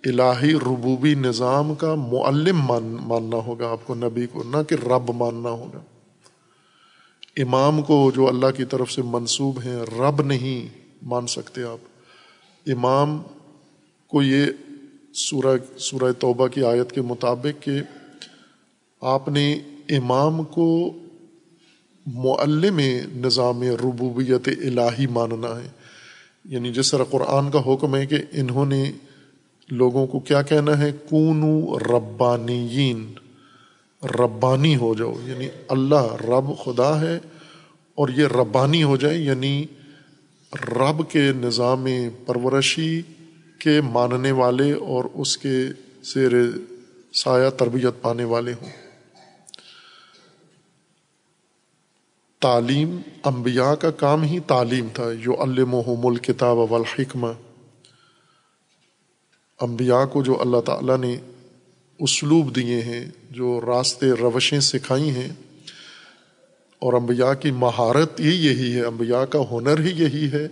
[0.06, 5.10] الہی ربوبی نظام کا معلم مان، ماننا ہوگا آپ کو، نبی کو، نہ کہ رب
[5.10, 5.80] ماننا ہوگا۔
[7.38, 10.68] امام کو جو اللہ کی طرف سے منسوب ہیں، رب نہیں
[11.02, 11.78] مان سکتے آپ۔
[12.68, 13.22] امام
[14.08, 14.46] کو یہ
[15.14, 17.72] سورہ سورہ توبہ کی آیت کے مطابق کہ
[19.02, 19.60] آپ نے
[19.98, 20.94] امام کو
[22.06, 22.80] معلم
[23.26, 25.70] نظام ربوبیت الہی ماننا ہے۔
[26.46, 28.92] یعنی جس طرح قرآن کا حکم ہے کہ انہوں نے
[29.70, 33.14] لوگوں کو کیا کہنا ہے؟ کونو ربانیین،
[34.20, 37.20] ربانی ہو جاؤ۔ یعنی اللہ رب خدا ہے
[37.96, 39.66] اور یہ ربانی ہو جائے۔ یعنی
[40.68, 41.86] رب کے نظام
[42.26, 43.02] پرورشی
[43.60, 45.66] کے ماننے والے اور اس کے
[46.04, 46.32] زیر
[47.14, 48.83] سایہ تربیت پانے والے ہوں۔
[52.44, 57.28] تعلیم انبیاء کا کام ہی تعلیم تھا جو المحم الکتاب والحکمہ۔
[59.60, 61.16] انبیاء کو جو اللہ تعالیٰ نے
[62.00, 65.28] اسلوب دیے ہیں، جو راستے روشیں سکھائی ہیں،
[66.82, 70.48] اور انبیاء کی مہارت ہی یہی ہے، انبیاء کا ہنر ہی یہی ہے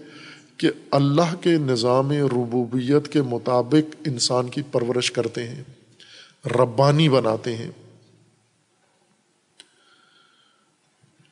[0.58, 5.64] کہ اللہ کے نظام ربوبیت کے مطابق انسان کی پرورش کرتے ہیں،
[6.46, 7.72] ربانی بناتے ہیں۔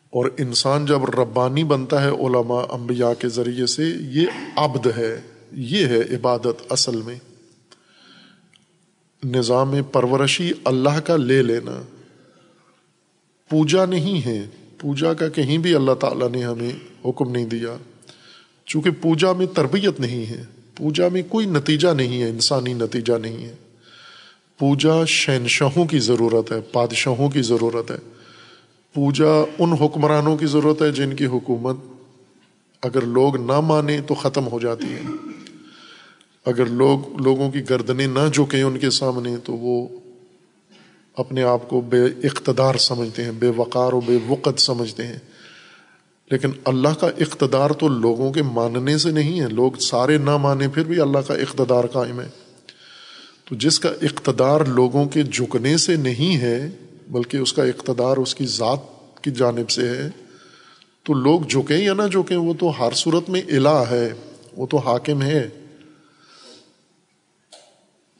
[0.09, 5.85] اور انسان جب ربانی بنتا ہے علماء انبیاء کے ذریعے سے، یہ عبد ہے، یہ
[5.85, 7.15] ہے عبادت اصل میں۔
[9.23, 11.81] نظام پرورشی اللہ کا لے لینا۔
[13.49, 14.45] پوجا نہیں ہے،
[14.79, 16.71] پوجا کا کہیں بھی اللہ تعالیٰ نے ہمیں
[17.05, 17.77] حکم نہیں دیا۔
[18.65, 20.43] چونکہ پوجا میں تربیت نہیں ہے،
[20.75, 23.55] پوجا میں کوئی نتیجہ نہیں ہے، انسانی نتیجہ نہیں ہے۔
[24.57, 28.18] پوجا شہنشاہوں کی ضرورت ہے، بادشاہوں کی ضرورت ہے۔
[28.93, 31.75] پوجا ان حکمرانوں کی ضرورت ہے جن کی حکومت
[32.81, 35.01] اگر لوگ نہ مانیں تو ختم ہو جاتی ہے۔
[36.45, 39.87] اگر لوگ لوگوں کی گردنیں نہ جھکیں ان کے سامنے تو وہ
[41.17, 45.19] اپنے آپ کو بے اقتدار سمجھتے ہیں، بے وقار و بے وقت سمجھتے ہیں۔
[46.31, 50.67] لیکن اللہ کا اقتدار تو لوگوں کے ماننے سے نہیں ہے۔ لوگ سارے نہ مانے
[50.67, 52.29] پھر بھی اللہ کا اقتدار قائم ہے۔
[53.45, 56.69] تو جس کا اقتدار لوگوں کے جھکنے سے نہیں ہے
[57.09, 58.79] بلکہ اس کا اقتدار اس کی ذات
[59.23, 60.09] کی جانب سے ہے۔
[61.03, 64.13] تو لوگ جھکیں یا نہ جھکیں، وہ تو ہر صورت میں الہ ہے،
[64.57, 65.49] وہ تو حاکم ہے۔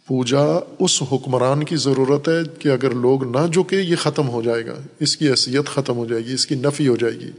[0.07, 4.65] پوجا اس حکمران کی ضرورت ہے کہ اگر لوگ نہ جھکے، یہ ختم ہو جائے
[4.65, 7.31] گا، اس کی حیثیت ختم ہو جائے گی، اس کی نفی ہو جائے گی،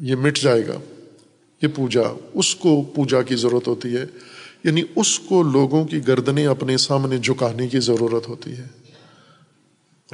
[0.00, 0.78] یہ مٹ جائے گا۔
[1.62, 2.02] یہ پوجا،
[2.34, 4.06] اس کو پوجا کی ضرورت ہوتی ہے
[4.64, 8.91] یعنی اس کو لوگوں کی گردنیں اپنے سامنے جھکانے کی ضرورت ہوتی ہے۔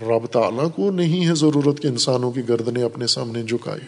[0.02, 3.80] رب تعالیٰ کو نہیں ہے ضرورت کہ انسانوں کی گردنیں اپنے سامنے جھکائے۔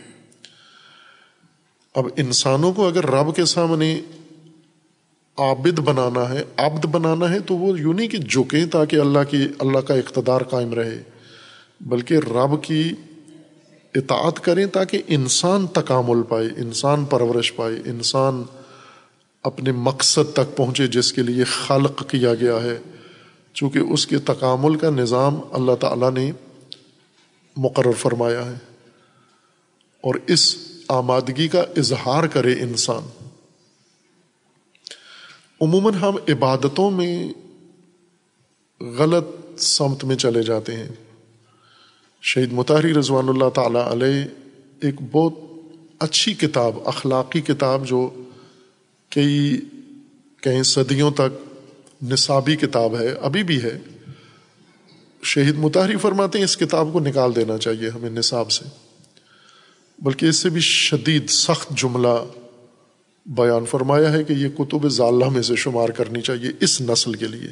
[1.94, 4.00] اب انسانوں کو اگر رب کے سامنے
[5.38, 9.48] عابد بنانا ہے، عبد بنانا ہے، تو وہ یوں نہیں کہ جھکیں تاکہ اللہ کی،
[9.58, 11.02] اللہ کا اقتدار قائم رہے،
[11.80, 12.92] بلکہ رب کی
[13.94, 18.42] اطاعت کریں تاکہ انسان تکامل پائے، انسان پرورش پائے، انسان
[19.42, 22.78] اپنے مقصد تک پہنچے، جس کے لیے خلق کیا گیا ہے۔
[23.52, 26.32] چونکہ اس کے تکامل کا نظام اللہ تعالیٰ نے
[27.56, 28.58] مقرر فرمایا ہے
[30.00, 30.56] اور اس
[30.88, 33.24] آمادگی کا اظہار کرے انسان۔
[35.60, 37.32] عموماً ہم عبادتوں میں
[38.98, 39.26] غلط
[39.58, 40.88] سمت میں چلے جاتے ہیں۔
[42.22, 44.24] شہید متحری رضوان اللہ تعالیٰ علیہ
[44.80, 45.32] ایک بہت
[45.98, 48.10] اچھی کتاب، اخلاقی کتاب جو
[49.10, 49.60] کئی
[50.40, 51.49] کئی صدیوں تک
[52.02, 53.78] نصابی کتاب ہے، ابھی بھی ہے۔
[55.22, 58.64] شہید متحری فرماتے ہیں، اس کتاب کو نکال دینا چاہیے ہمیں نصاب سے۔
[59.98, 62.24] بلکہ اس سے بھی شدید سخت جملہ
[63.26, 67.26] بیان فرمایا ہے کہ یہ کتب ضالہ میں سے شمار کرنی چاہیے اس نسل کے
[67.26, 67.48] لیے۔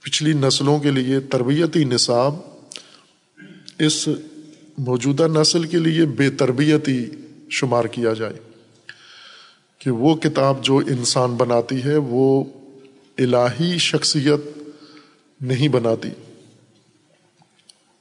[0.00, 2.34] پچھلی نسلوں کے لیے تربیتی نصاب،
[3.78, 4.08] اس
[4.78, 7.06] موجودہ نسل کے لیے بے تربیتی
[7.50, 8.34] شمار کیا جائے۔
[9.78, 12.44] کہ وہ کتاب جو انسان بناتی ہے، وہ
[13.20, 14.58] الہی شخصیت
[15.40, 16.08] نہیں بناتی۔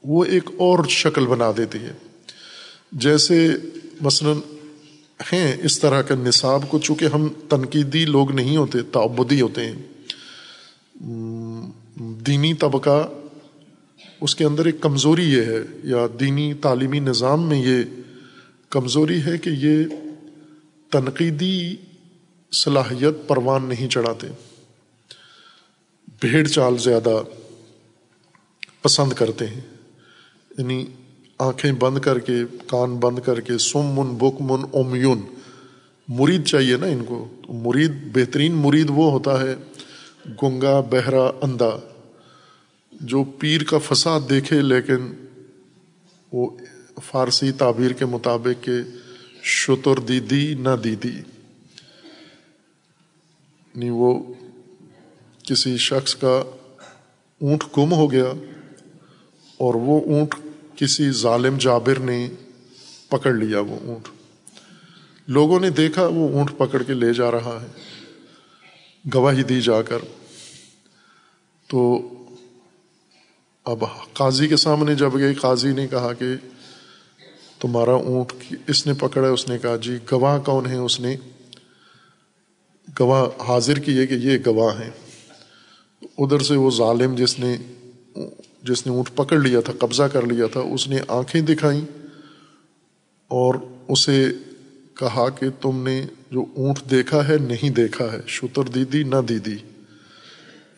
[0.03, 1.93] وہ ایک اور شکل بنا دیتی ہے۔
[2.91, 3.55] جیسے
[4.01, 4.37] مثلاً
[5.33, 9.75] ہیں اس طرح کا نصاب کو چونکہ ہم تنقیدی لوگ نہیں ہوتے، تعبدی ہوتے ہیں۔
[11.97, 13.09] دینی طبقہ
[14.21, 17.83] اس کے اندر ایک کمزوری یہ ہے یا دینی تعلیمی نظام میں یہ
[18.69, 19.83] کمزوری ہے کہ یہ
[20.89, 21.75] تنقیدی
[22.51, 24.48] صلاحیت پروان نہیں چڑھاتے۔
[26.21, 27.21] بھیڑ چال زیادہ
[28.81, 29.61] پسند کرتے ہیں۔
[30.57, 30.85] یعنی
[31.37, 35.21] آنکھیں بند کر کے، کان بند کر کے، سم من، بک من اومیون
[36.07, 39.55] مرید چاہیے نا ان کو۔ مرید، بہترین مرید وہ ہوتا ہے،
[40.43, 41.79] گنگا، بہرا، اندھا۔
[42.91, 45.25] جو پیر کا فساد دیکھے لیکن
[46.31, 46.49] وہ
[47.03, 48.71] فارسی تعبیر کے مطابق کہ
[49.43, 51.17] شتر دی دی نہ دی دی
[53.75, 54.33] یعنی وہ
[55.49, 56.43] کسی شخص کا
[57.41, 58.33] اونٹ گم ہو گیا
[59.57, 60.35] اور وہ اونٹ
[60.75, 62.29] کسی ظالم جابر نے
[63.09, 64.07] پکڑ لیا وہ اونٹ۔
[65.27, 67.67] لوگوں نے دیکھا وہ اونٹ پکڑ کے لے جا رہا ہے،
[69.13, 69.97] گواہی دی جا کر۔
[71.67, 72.09] تو
[73.65, 73.83] اب
[74.13, 76.25] قاضی کے سامنے جب گئی، قاضی نے کہا کہ
[77.59, 81.15] تمہارا اونٹ اس نے پکڑا اس نے کہا جی گواہ کون ہے؟ اس نے
[82.99, 85.08] گواہ حاضر کیے کہ یہ گواہ ہیں۔
[86.19, 87.57] ادھر سے وہ ظالم جس نے
[88.63, 91.81] جس نے اونٹ پکڑ لیا تھا، قبضہ کر لیا تھا، اس نے آنکھیں دکھائیں
[93.27, 93.55] اور
[93.87, 94.31] اسے
[94.93, 99.55] کہا کہ تم نے جو اونٹ دیکھا ہے، نہیں دیکھا ہے۔ شتر دیدی نہ دیدی۔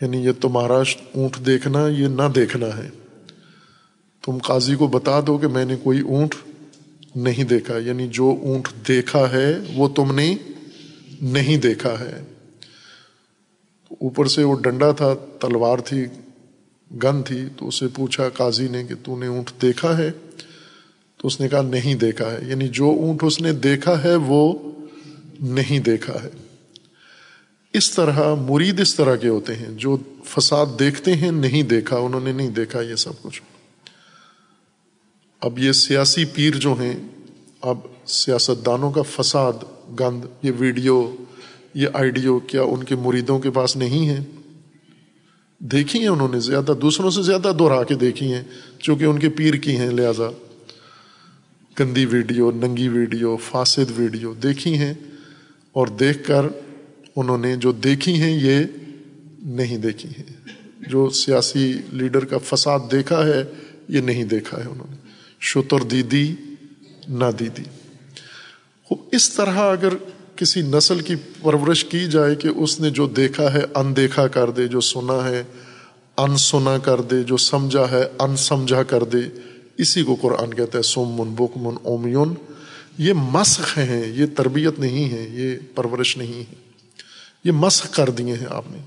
[0.02, 0.80] یعنی یہ تمہارا
[1.16, 2.90] اونٹ دیکھنا، یہ نہ دیکھنا ہے۔
[4.26, 6.36] تم قاضی کو بتا دو کہ میں نے کوئی اونٹ
[7.16, 10.36] نہیں دیکھا۔ یعنی جو اونٹ دیکھا ہے، وہ تم نے
[11.22, 12.31] نہیں دیکھا ہے۔
[14.00, 16.06] اوپر سے وہ ڈنڈا تھا، تلوار تھی،
[17.04, 20.12] گن تھی، تو اسے پوچھا، قاضی نے کہ تو نے اونٹ دیکھا ہے؟
[21.18, 24.54] تو اس نے کہا، نہیں دیکھا ہے۔ یعنی جو اونٹ اس نے دیکھا ہے، وہ
[25.40, 26.30] نہیں دیکھا ہے۔
[27.74, 32.22] اس طرح مرید اس طرح کے ہوتے ہیں۔ جو فساد دیکھتے ہیں، نہیں دیکھا، انہوں
[32.22, 33.42] نے نہیں دیکھا یہ سب کچھ۔
[35.42, 36.96] اب یہ سیاسی پیر جو ہیں،
[37.62, 39.54] اب سیاست دانوں کا فساد،
[40.00, 41.16] گند، یہ ویڈیو
[41.74, 44.24] یہ آئیڈیو کیا ان کے مریدوں کے پاس نہیں ہے
[45.60, 48.44] دیکھی ہیں انہوں نے زیادہ، دوسروں سے زیادہ دوہرا کے دیکھی ہیں،
[48.80, 50.30] چونکہ ان کے پیر کی ہیں، لہذا۔
[51.80, 54.94] گندی ویڈیو، ننگی ویڈیو، فاسد ویڈیو دیکھی ہیں،
[55.72, 56.46] اور دیکھ کر
[57.16, 58.60] انہوں نے جو دیکھی ہیں، یہ
[59.40, 60.50] نہیں دیکھی ہیں۔
[60.88, 63.44] جو سیاسی لیڈر کا فساد دیکھا ہے،
[63.88, 64.98] یہ نہیں دیکھا ہے انہوں نے۔
[65.40, 66.36] شتر دیدی
[67.08, 67.64] نہ دیدی
[69.12, 69.94] اس طرح اگر
[70.42, 74.50] کسی نسل کی پرورش کی جائے کہ اس نے جو دیکھا ہے ان دیکھا کر
[74.50, 75.44] دے، جو سنا ہے
[76.18, 79.18] ان سنا کر دے، جو سمجھا ہے ان سمجھا کر دے۔
[79.78, 82.34] اسی کو قرآن کہتا ہے سوم من بک من اومیون
[82.98, 86.56] یہ مسخ ہیں، یہ تربیت نہیں ہے یہ پرورش نہیں ہے
[87.44, 88.78] یہ مسخ کر دیے ہیں آپ نے۔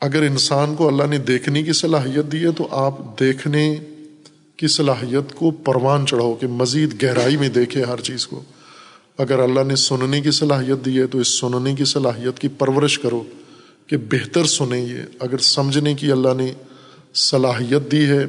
[0.00, 3.76] اگر انسان کو اللہ نے دیکھنے کی صلاحیت دی ہے تو آپ دیکھنے
[4.56, 8.42] کی صلاحیت کو پروان چڑھاؤ کہ مزید گہرائی میں دیکھے ہر چیز کو۔
[9.20, 12.98] اگر اللہ نے سننے کی صلاحیت دی ہے تو اس سننے کی صلاحیت کی پرورش
[12.98, 13.22] کرو
[13.86, 16.52] کہ بہتر سنیں یہ۔ اگر سمجھنے کی اللہ نے
[17.14, 18.26] صلاحیت دی ہے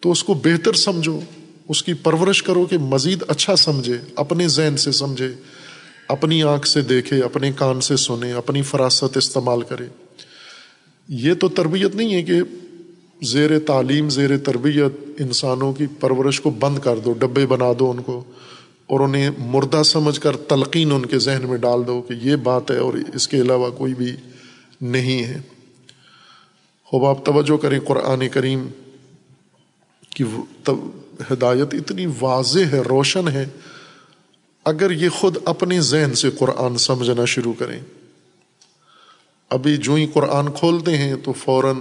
[0.00, 1.20] تو اس کو بہتر سمجھو۔
[1.68, 5.28] اس کی پرورش کرو کہ مزید اچھا سمجھے، اپنے ذہن سے سمجھے،
[6.08, 9.86] اپنی آنکھ سے دیکھے، اپنے کان سے سنے، اپنی فراست استعمال کرے۔
[11.08, 12.40] یہ تو تربیت نہیں ہے کہ
[13.22, 18.02] زیر تعلیم، زیر تربیت انسانوں کی پرورش کو بند کر دو، ڈبے بنا دو ان
[18.02, 18.24] کو۔
[18.86, 22.70] اور انہیں مردہ سمجھ کر تلقین ان کے ذہن میں ڈال دو کہ یہ بات
[22.70, 24.16] ہے اور اس کے علاوہ کوئی بھی
[24.80, 25.40] نہیں ہے۔
[26.84, 28.68] خوب آپ توجہ کریں قرآن کریم
[30.10, 30.24] کی
[31.32, 33.46] ہدایت اتنی واضح ہے، روشن ہے۔
[34.64, 37.80] اگر یہ خود اپنے ذہن سے قرآن سمجھنا شروع کریں۔
[39.50, 41.76] ابھی جو ہی قرآن کھولتے ہیں تو فوراً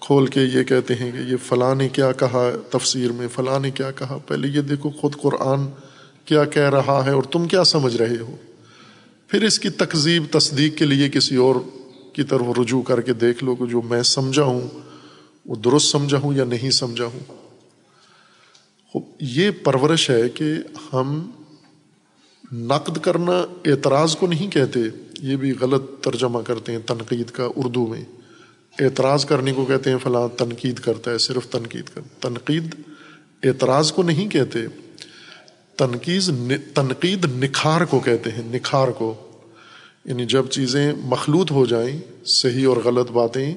[0.00, 3.70] کھول کے یہ کہتے ہیں کہ یہ فلاں نے کیا کہا تفسیر میں، فلاں نے
[3.70, 5.66] کیا کہا؟ پہلے یہ دیکھو خود قرآن
[6.24, 8.36] کیا کہہ رہا ہے اور تم کیا سمجھ رہے ہو؟
[9.28, 11.56] پھر اس کی تقزیب تصدیق کے لیے کسی اور
[12.12, 14.68] کی طرف رجوع کر کے دیکھ لو کہ جو میں سمجھا ہوں،
[15.46, 17.20] وہ درست سمجھا ہوں یا نہیں سمجھا ہوں؟
[19.20, 20.44] یہ پرورش ہے کہ
[20.92, 21.30] ہم
[22.52, 24.80] نقد کرنا اعتراض کو نہیں کہتے،
[25.22, 28.04] یہ بھی غلط ترجمہ کرتے ہیں تنقید کا اردو میں۔
[28.78, 32.74] اعتراض کرنے کو کہتے ہیں، فلاں تنقید کرتا ہے، صرف تنقید کر، تنقید
[33.42, 34.58] اعتراض کو نہیں کہتے
[35.76, 39.14] تنقید تنقید نکھار کو کہتے ہیں، نکھار کو۔
[40.04, 43.54] یعنی جب چیزیں مخلوط ہو جائیں، صحیح اور غلط باتیں،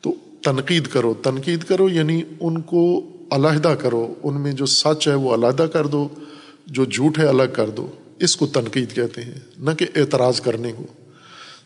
[0.00, 5.14] تو تنقید کرو۔ تنقید کرو یعنی ان کو علیحدہ کرو۔ ان میں جو سچ ہے
[5.14, 6.08] وہ علیحدہ کر دو،
[6.66, 7.86] جو جھوٹ ہے الگ کر دو۔
[8.18, 10.86] اس کو تنقید کہتے ہیں، نہ کہ اعتراض کرنے کو۔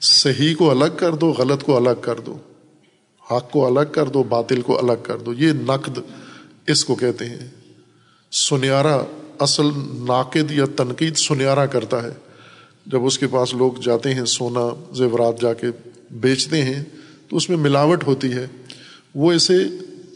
[0.01, 2.39] صحیح کو الگ کر دو، غلط کو الگ کر دو۔
[3.31, 5.99] حق کو الگ کر دو، باطل کو الگ کر دو۔ یہ نقد
[6.67, 7.51] اس کو کہتے ہیں۔
[8.33, 9.03] سنیارا
[9.39, 9.67] اصل
[10.07, 12.09] ناقد یا تنقید سنیارا کرتا ہے۔
[12.87, 15.67] جب اس کے پاس لوگ جاتے ہیں، سونا زیورات جا کے
[16.11, 16.85] بیچتے ہیں،
[17.29, 18.47] تو اس میں ملاوٹ ہوتی ہے۔
[19.15, 19.59] وہ اسے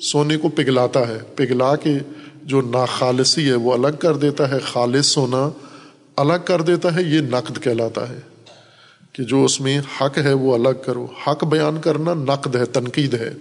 [0.01, 1.99] سونے کو پگھلاتا ہے۔ پگھلا کے
[2.43, 5.51] جو ناخالصی ہے، وہ الگ کر دیتا ہے۔ خالص سونا
[6.17, 8.21] الگ کر دیتا ہے، یہ نقد کہلاتا ہے۔
[9.19, 13.15] کہ جو اس میں حق ہے وہ الگ کرو۔ حق بیان کرنا نقد ہے، تنقید
[13.15, 13.35] ہے۔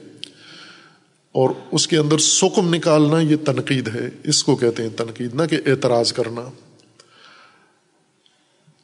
[1.31, 5.41] اور اس کے اندر سکم نکالنا یہ تنقید ہے۔ اس کو کہتے ہیں تنقید، نہ
[5.49, 6.41] کہ اعتراض کرنا۔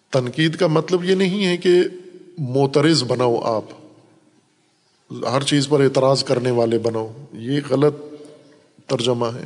[0.09, 1.83] تنقید کا مطلب یہ نہیں ہے کہ
[2.37, 3.65] موترز بناؤ آپ،
[5.31, 7.95] ہر چیز پر اعتراض کرنے والے بناؤ۔ یہ غلط
[8.87, 9.45] ترجمہ ہے۔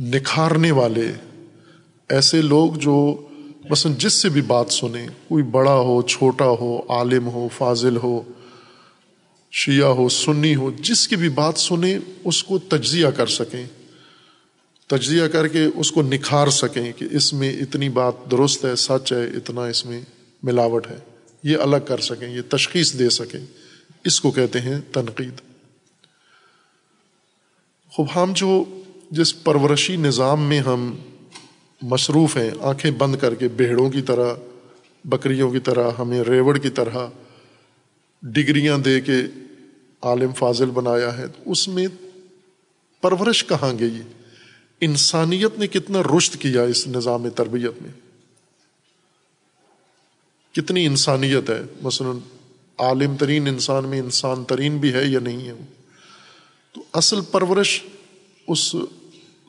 [0.00, 1.12] نکھارنے والے،
[2.08, 3.26] ایسے لوگ جو
[3.70, 8.22] مثلاً جس سے بھی بات سنیں، کوئی بڑا ہو، چھوٹا ہو، عالم ہو، فاضل ہو،
[9.52, 13.66] شیعہ ہو، سنی ہو، جس کی بھی بات سنیں، اس کو تجزیہ کر سکیں۔
[14.86, 19.12] تجزیہ کر کے اس کو نکھار سکیں کہ اس میں اتنی بات درست ہے، سچ
[19.12, 20.00] ہے، اتنا اس میں
[20.42, 20.96] ملاوٹ ہے۔
[21.42, 23.40] یہ الگ کر سکیں، یہ تشخیص دے سکیں۔
[24.04, 25.40] اس کو کہتے ہیں تنقید۔
[27.90, 28.64] خوب، ہم جو
[29.10, 30.94] جس پرورشی نظام میں ہم
[31.82, 34.34] مصروف ہیں، آنکھیں بند کر کے بھیڑوں کی طرح،
[35.04, 37.06] بکریوں کی طرح، ہمیں ریوڑ کی طرح
[38.22, 39.22] ڈگریاں دے کے
[40.02, 41.86] عالم فاضل بنایا ہے۔ تو اس میں
[43.00, 44.02] پرورش کہاں گئی؟
[44.80, 47.90] انسانیت نے کتنا رشت کیا اس نظام تربیت میں۔
[50.54, 52.18] کتنی انسانیت ہے۔ مثلا
[52.78, 55.52] عالم ترین انسان میں انسان ترین بھی ہے یا نہیں ہے؟
[56.72, 57.82] تو اصل پرورش
[58.46, 58.76] اس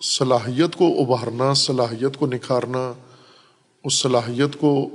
[0.02, 2.94] صلاحیت کو ابھارنا، صلاحیت کو نکھارنا،
[3.84, 4.90] اس صلاحیت کو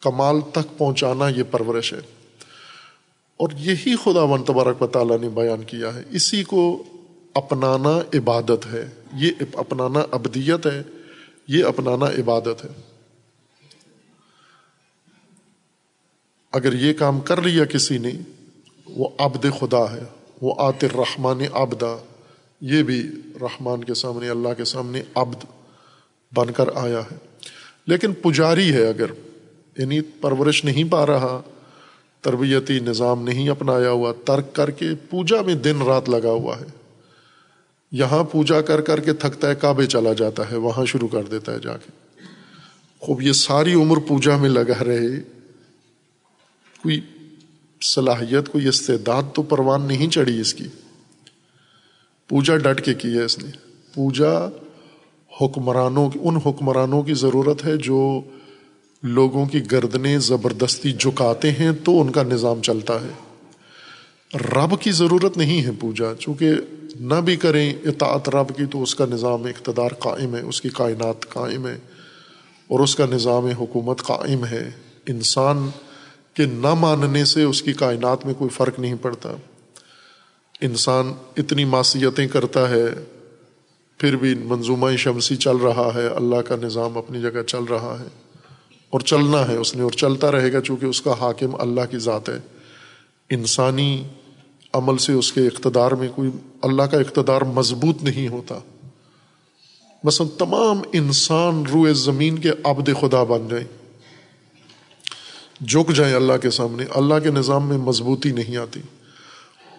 [0.00, 1.98] کمال تک پہنچانا یہ پرورش ہے۔
[3.36, 6.82] اور یہی خدا ون تبارک و تعالیٰ نے بیان کیا ہے۔ اسی کو
[7.34, 10.82] اپنانا عبادت ہے۔ یہ اپنانا ابدیت ہے۔
[11.48, 12.80] یہ اپنانا عبادت ہے۔
[16.52, 18.10] اگر یہ کام کر لیا کسی نے،
[18.86, 20.02] وہ ابد خدا ہے۔
[20.42, 21.96] وہ آتر رحمان ابدا
[22.60, 25.44] یہ بھی رحمان کے سامنے، اللہ کے سامنے ابد
[26.34, 27.16] بن کر آیا ہے۔
[27.86, 29.06] لیکن پجاری ہے اگر
[29.78, 31.42] یعنی پرورش نہیں پا رہا،
[32.20, 36.66] تربیتی نظام نہیں اپنایا ہوا، ترک کر کے پوجا میں دن رات لگا ہوا ہے۔
[37.92, 41.54] یہاں پوجا کر کر کے تھکتا ہے، کعبے چلا جاتا ہے، وہاں شروع کر دیتا
[41.54, 41.90] ہے جا کے۔
[42.98, 45.20] خوب یہ ساری عمر پوجا میں لگا رہے۔
[46.82, 47.00] کوئی
[47.82, 50.64] صلاحیت، کوئی استعداد تو پروان نہیں چڑھی اس کی۔
[52.28, 53.50] پوجا ڈٹ کے کی ہے اس نے۔
[53.94, 54.48] پوجا
[55.40, 58.20] حکمرانوں کی ان حکمرانوں کی ضرورت ہے جو
[59.02, 63.08] لوگوں کی گردنیں زبردستی جھکاتے ہیں تو ان کا نظام چلتا ہے۔
[64.34, 66.50] رب کی ضرورت نہیں ہے پوجا، چونکہ
[67.00, 70.68] نہ بھی کریں اطاعت رب کی تو اس کا نظام اقتدار قائم ہے، اس کی
[70.68, 71.78] کائنات قائم ہے
[72.68, 74.70] اور اس کا نظام حکومت قائم ہے۔
[75.06, 75.68] انسان
[76.34, 79.32] کے نہ ماننے سے اس کی کائنات میں کوئی فرق نہیں پڑتا۔
[80.60, 82.84] انسان اتنی معصیتیں کرتا ہے،
[83.98, 88.06] پھر بھی منظومہ شمسی چل رہا ہے، اللہ کا نظام اپنی جگہ چل رہا ہے۔
[88.90, 91.98] اور چلنا ہے اس نے، اور چلتا رہے گا چونکہ اس کا حاکم اللہ کی
[91.98, 92.38] ذات ہے۔
[93.30, 94.04] انسانی
[94.72, 96.30] عمل سے اس کے اقتدار میں کوئی
[96.62, 98.58] اللہ کا اقتدار مضبوط نہیں ہوتا۔
[100.04, 103.66] مثلا تمام انسان روئے زمین کے عبد خدا بن جائیں۔
[105.66, 108.80] جھک جائیں اللہ کے سامنے، اللہ کے نظام میں مضبوطی نہیں آتی۔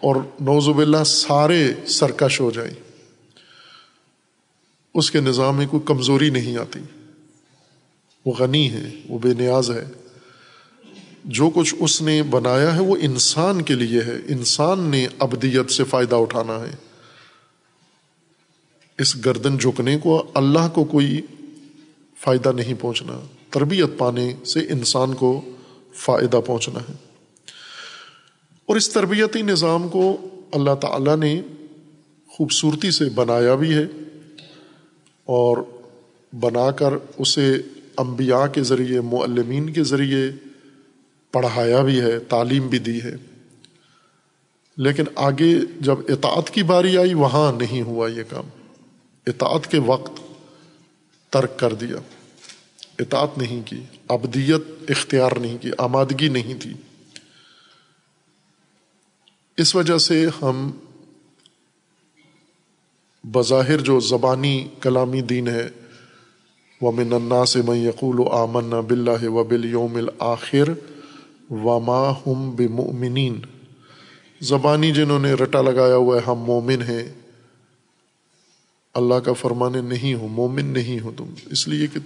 [0.00, 2.74] اور نوزب اللہ سارے سرکش ہو جائیں۔
[4.94, 6.78] اس کے نظام میں کوئی کمزوری نہیں آتی۔
[8.26, 9.84] وہ غنی ہے وہ بے نیاز ہے
[11.24, 15.84] جو کچھ اس نے بنایا ہے وہ انسان کے لیے ہے۔ انسان نے ابدیت سے
[15.84, 16.74] فائدہ اٹھانا ہے۔
[18.98, 21.20] اس گردن جھکنے کو اللہ کو کوئی
[22.20, 25.40] فائدہ نہیں پہنچنا۔ تربیت پانے سے انسان کو
[25.94, 27.07] فائدہ پہنچنا ہے۔
[28.68, 30.16] اور اس تربیتی نظام کو
[30.52, 31.42] اللہ تعالیٰ نے
[32.28, 33.82] خوبصورتی سے بنایا بھی ہے
[35.24, 35.58] اور
[36.32, 37.56] بنا کر اسے
[37.96, 40.30] انبیاء کے ذریعے، معلمین کے ذریعے
[41.32, 43.16] پڑھایا بھی ہے، تعلیم بھی دی ہے۔
[44.76, 48.44] لیکن آگے جب اطاعت کی باری آئی، وہاں نہیں ہوا یہ کام۔
[49.26, 50.20] اطاعت کے وقت
[51.32, 51.96] ترک کر دیا۔
[52.98, 56.72] اطاعت نہیں کی، ابدیت اختیار نہیں کی، آمادگی نہیں تھی۔
[59.58, 60.70] اس وجہ سے ہم
[63.24, 65.68] بظاہر جو زبانی کلامی دین ہے
[66.80, 70.68] وہ من النا سے میں یقول و آمن بلّہ و بل یوم الآخر
[71.50, 73.40] و ما ہم بمؤمنین
[74.40, 77.12] زبانی جنہوں نے رٹا لگایا ہوا ہے، ہم مومن ہیں۔
[78.94, 82.00] اللہ کا فرمانے نہیں ہو مومن نہیں ہو تم۔ اس لیے کہ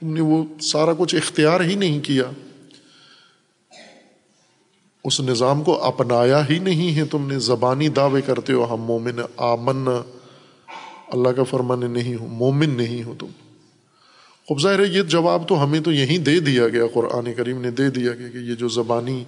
[0.00, 2.24] تم نے وہ سارا کچھ اختیار ہی نہیں کیا۔
[5.04, 9.20] اس نظام کو اپنایا ہی نہیں ہے۔ تم نے زبانی دعوے کرتے ہو، ہم مومن
[9.36, 9.88] آمن۔
[11.08, 13.26] اللہ کا فرمانے نہیں ہو مومن نہیں ہو تم۔
[14.48, 17.70] خوب ظاہر ہے، یہ جواب تو ہمیں تو یہیں دے دیا گیا۔ قرآن کریم نے
[17.70, 19.24] دے دیا گیا کہ یہ جو زبانی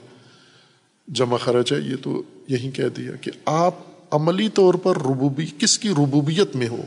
[1.09, 3.75] جمع خرچ ہے، یہ تو یہیں کہہ دیا کہ آپ
[4.11, 6.83] عملی طور پر ربوبی، کس کی ربوبیت میں ہو؟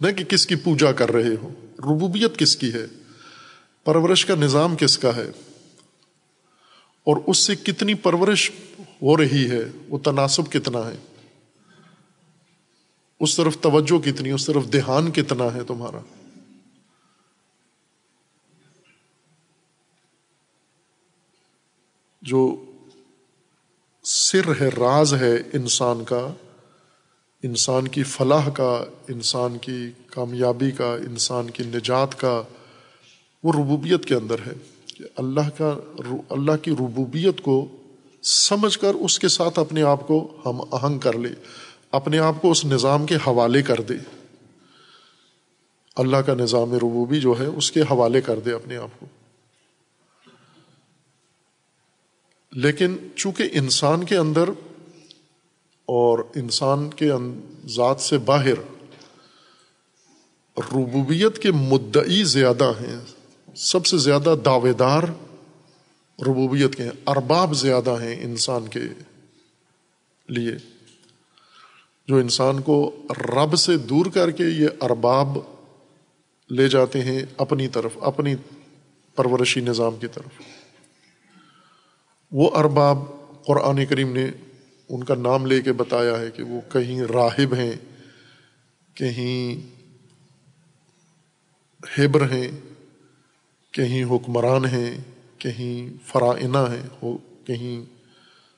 [0.00, 1.48] نہ کہ کس کی پوجا کر رہے ہو۔
[1.78, 2.86] ربوبیت کس کی ہے؟
[3.84, 5.30] پرورش کا نظام کس کا ہے؟
[7.06, 8.50] اور اس سے کتنی پرورش
[9.02, 10.96] ہو رہی ہے؟ وہ تناسب کتنا ہے؟
[13.20, 15.98] اس طرف توجہ کتنی اس طرف دھیان کتنا ہے تمہارا؟
[22.22, 22.64] جو
[24.04, 26.28] سر ہے، راز ہے انسان کا،
[27.42, 32.42] انسان کی فلاح کا، انسان کی کامیابی کا، انسان کی نجات کا،
[33.42, 35.78] وہ ربوبیت کے اندر ہے۔ کہ اللہ کا
[36.28, 37.68] اللہ کی ربوبیت کو
[38.22, 41.28] سمجھ کر اس کے ساتھ اپنے آپ کو ہم آہنگ کر لے،
[41.90, 43.94] اپنے آپ کو اس نظام کے حوالے کر دے۔
[45.96, 49.06] اللہ کا نظام ربوبی جو ہے، اس کے حوالے کر دے اپنے آپ کو۔
[52.52, 54.48] لیکن چونکہ انسان کے اندر
[55.86, 57.10] اور انسان کے
[57.66, 58.58] ذات سے باہر
[60.58, 63.15] ربوبیت کے مدعی زیادہ ہیں
[63.56, 65.02] سب سے زیادہ دعوے دار
[66.22, 68.80] ربوبیت کے ہیں ارباب زیادہ ہیں انسان کے
[70.28, 70.52] لیے۔
[72.08, 75.38] جو انسان کو رب سے دور کر کے یہ ارباب
[76.50, 78.34] لے جاتے ہیں اپنی طرف، اپنی
[79.14, 80.42] پرورشی نظام کی طرف۔
[82.32, 82.98] وہ ارباب
[83.46, 84.30] قرآن کریم نے
[84.88, 87.72] ان کا نام لے کے بتایا ہے کہ وہ کہیں راہب ہیں،
[88.94, 89.76] کہیں
[91.98, 92.75] ہیبر ہیں۔
[93.76, 94.98] کہیں حکمران ہیں،
[95.38, 97.04] کہیں فرائنہ ہیں
[97.44, 97.84] کہیں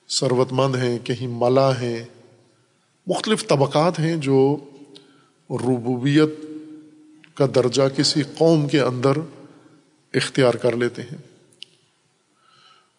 [0.09, 2.05] ثروت مند ہیں، کہیں ملا ہیں۔
[3.07, 4.57] مختلف طبقات ہیں جو
[5.51, 6.29] ربوبیت
[7.35, 9.11] کا درجہ کسی قوم کے اندر
[10.15, 11.19] اختیار کر لیتے ہیں۔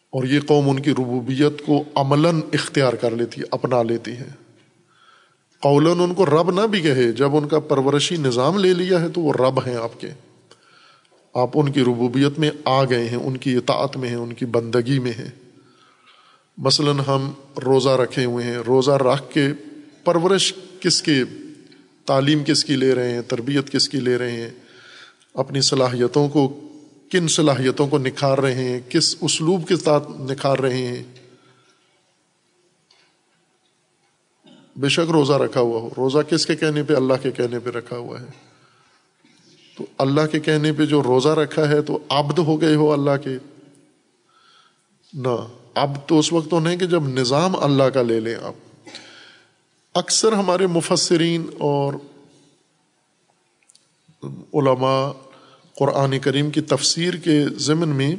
[0.09, 4.29] اور یہ قوم ان کی ربوبیت کو عملاً اختیار کر لیتی ہے اپنا لیتی ہے۔
[5.59, 9.09] قولاً ان کو رب نہ بھی کہے، جب ان کا پرورشی نظام لے لیا ہے
[9.09, 10.09] تو وہ رب ہیں آپ کے۔
[11.33, 14.45] آپ ان کی ربوبیت میں آ گئے ہیں، ان کی اطاعت میں ہیں، ان کی
[14.45, 15.31] بندگی میں ہیں۔
[16.57, 17.31] مثلاً ہم
[17.65, 19.47] روزہ رکھے ہوئے ہیں، روزہ رکھ کے
[20.03, 21.23] پرورش کس کے،
[22.05, 24.49] تعلیم کس کی لے رہے ہیں، تربیت کس کی لے رہے ہیں،
[25.33, 26.61] اپنی صلاحیتوں کو،
[27.11, 31.03] کن صلاحیتوں کو نکھار رہے ہیں، کس اسلوب کے ساتھ نکھار رہے ہیں۔
[34.75, 37.69] بے شک روزہ رکھا ہوا ہو۔ روزہ کس کے کہنے پہ؟ اللہ کے کہنے پہ
[37.69, 38.48] رکھا ہوا ہے۔
[39.79, 43.17] تو اللہ کے کہنے پہ جو روزہ رکھا ہے تو عبد ہو گئے ہو اللہ
[43.23, 43.37] کے۔
[45.13, 48.53] نہ اب تو اس وقت تو نہیں کہ جب نظام اللہ کا لے لیں آپ۔
[49.95, 51.93] اکثر ہمارے مفسرین اور
[54.53, 55.11] علماء
[55.79, 58.15] قرآن کریم کی تفسیر کے ضمن میں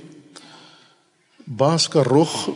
[1.57, 2.51] بعض کا رخ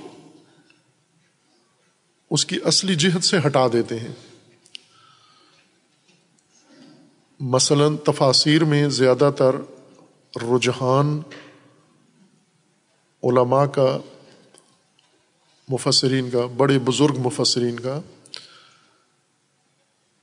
[2.30, 4.33] اس کی اصلی جہت سے ہٹا دیتے ہیں۔
[7.46, 9.56] مثلاً تفاصیر میں زیادہ تر
[10.42, 11.20] رجحان
[13.22, 13.98] علماء کا،
[15.68, 18.00] مفسرین کا، بڑے بزرگ مفسرین کا،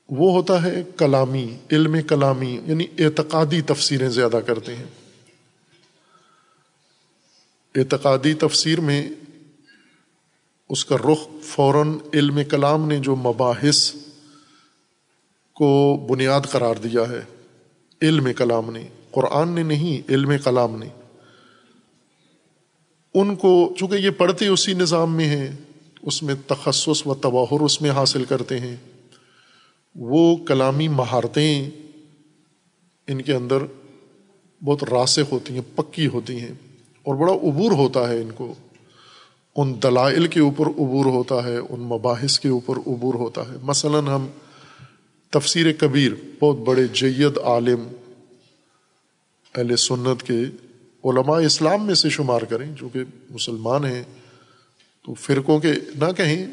[0.09, 4.85] وہ ہوتا ہے کلامی، علم کلامی یعنی اعتقادی تفسیریں زیادہ کرتے ہیں۔
[7.75, 9.09] اعتقادی تفسیر میں
[10.69, 13.95] اس کا رخ فوراً علم کلام نے جو مباحث
[15.61, 17.21] کو بنیاد قرار دیا ہے۔
[18.01, 20.85] علم کلام نے۔ قرآن نے نہیں، علم کلام نے۔
[23.13, 25.51] ان کو چونکہ یہ پڑھتے اسی نظام میں ہیں،
[26.01, 28.75] اس میں تخصص و تباہر اس میں حاصل کرتے ہیں۔
[29.95, 31.69] وہ کلامی مہارتیں
[33.07, 33.57] ان کے اندر
[34.63, 36.53] بہت راسخ ہوتی ہیں، پکی ہوتی ہیں
[37.03, 38.53] اور بڑا عبور ہوتا ہے ان کو۔
[39.55, 44.07] ان دلائل کے اوپر عبور ہوتا ہے، ان مباحث کے اوپر عبور ہوتا ہے۔ مثلاً
[44.07, 44.27] ہم
[45.31, 47.87] تفسیر کبیر، بہت بڑے جید عالم
[49.55, 50.39] اہل سنت کے
[51.03, 54.03] علماء اسلام میں سے شمار کریں، جو کہ مسلمان ہیں۔
[55.05, 56.47] تو فرقوں کے نہ کہیں،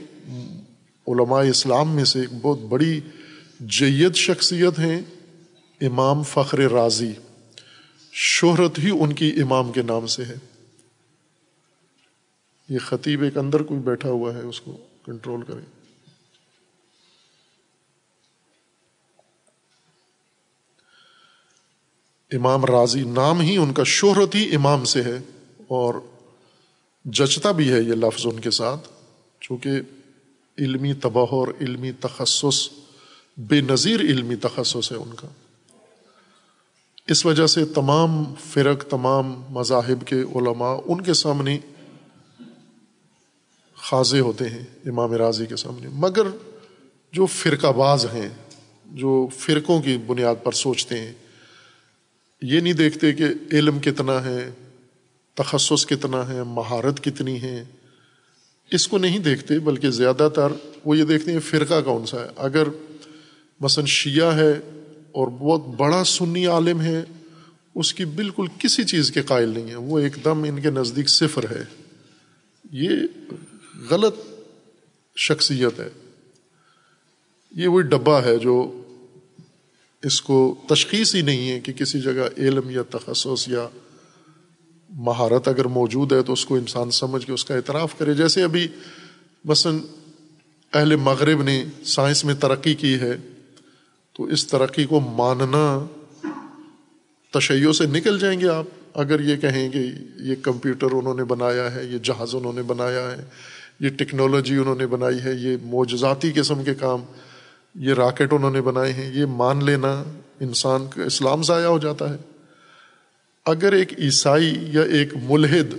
[1.08, 3.00] علماء اسلام میں سے ایک بہت بڑی
[3.60, 5.00] جید شخصیت ہیں
[5.80, 7.12] امام فخر راضی
[8.12, 10.34] شہرت ہی ان کی امام کے نام سے ہے۔
[12.68, 14.76] یہ خطیب ایک اندر کوئی بیٹھا ہوا ہے، اس کو
[15.06, 15.77] کنٹرول کریں۔
[22.32, 25.18] امام راضی نام ہی ان کا شہرت ہی امام سے ہے
[25.68, 25.94] اور
[27.04, 28.88] جچتا بھی ہے یہ لفظ ان کے ساتھ،
[29.40, 29.70] چونکہ
[30.58, 32.68] علمی تباہ اور علمی تخصص،
[33.36, 35.28] بے نظیر علمی تخصص ہے ان کا۔
[37.08, 41.58] اس وجہ سے تمام فرق، تمام مذاہب کے علماء ان کے سامنے
[43.76, 46.26] خاضے ہوتے ہیں، امام راضی کے سامنے۔ مگر
[47.12, 48.28] جو فرقہ باز ہیں،
[48.86, 51.12] جو فرقوں کی بنیاد پر سوچتے ہیں
[52.42, 54.50] یہ نہیں دیکھتے کہ علم کتنا ہے،
[55.34, 57.64] تخصص کتنا ہے، مہارت کتنی ہے۔
[58.70, 60.52] اس کو نہیں دیکھتے، بلکہ زیادہ تر
[60.84, 62.62] وہ یہ دیکھتے ہیں، فرقہ کون سا ہے۔ اگر
[63.60, 64.52] مثلاً شیعہ ہے
[65.12, 67.04] اور بہت بڑا سنی عالم ہے،
[67.74, 71.08] اس کی بالکل کسی چیز کے قائل نہیں ہے۔ وہ ایک دم ان کے نزدیک
[71.08, 71.64] صفر ہے۔
[72.72, 72.90] یہ
[73.90, 74.14] غلط
[75.16, 75.88] شخصیت ہے۔
[77.50, 78.82] یہ وہی ڈبہ ہے جو
[80.02, 83.68] اس کو تشخیص ہی نہیں ہے کہ کسی جگہ علم یا تخصص یا
[84.90, 88.42] مہارت اگر موجود ہے تو اس کو انسان سمجھ کے اس کا اعتراف کرے۔ جیسے
[88.42, 88.68] ابھی
[89.44, 89.78] مثلاً
[90.74, 93.16] اہل مغرب نے سائنس میں ترقی کی ہے
[94.12, 95.86] تو اس ترقی کو ماننا
[97.30, 101.74] تشیعوں سے نکل جائیں گے آپ۔ اگر یہ کہیں کہ یہ کمپیوٹر انہوں نے بنایا
[101.74, 103.24] ہے، یہ جہاز انہوں نے بنایا ہے،
[103.80, 107.02] یہ ٹیکنالوجی انہوں نے بنائی ہے، یہ موجزاتی قسم کے کام
[107.78, 110.04] یہ راکٹ انہوں نے بنائے ہیں، یہ مان لینا
[110.40, 112.16] انسان کا اسلام ضائع ہو جاتا ہے۔
[113.46, 115.74] اگر ایک عیسائی یا ایک ملحد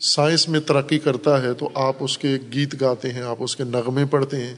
[0.00, 3.64] سائنس میں ترقی کرتا ہے تو آپ اس کے گیت گاتے ہیں، آپ اس کے
[3.64, 4.54] نغمے پڑھتے ہیں۔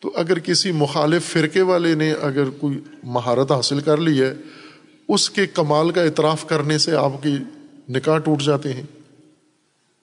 [0.00, 4.34] تو اگر کسی مخالف فرقے والے نے اگر کوئی مہارت حاصل کر لی ہے،
[5.08, 7.36] اس کے کمال کا اعتراف کرنے سے آپ کی
[7.88, 8.82] نکاح ٹوٹ جاتے ہیں۔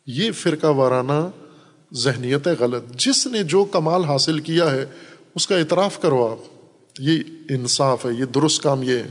[0.07, 1.29] یہ فرقہ وارانہ
[1.93, 4.85] ذہنیت غلط۔ جس نے جو کمال حاصل کیا ہے
[5.37, 6.37] اس کا اعتراف کرو آپ۔
[6.99, 7.19] یہ
[7.49, 9.07] انصاف ہے، یہ درست کام یہ ہے۔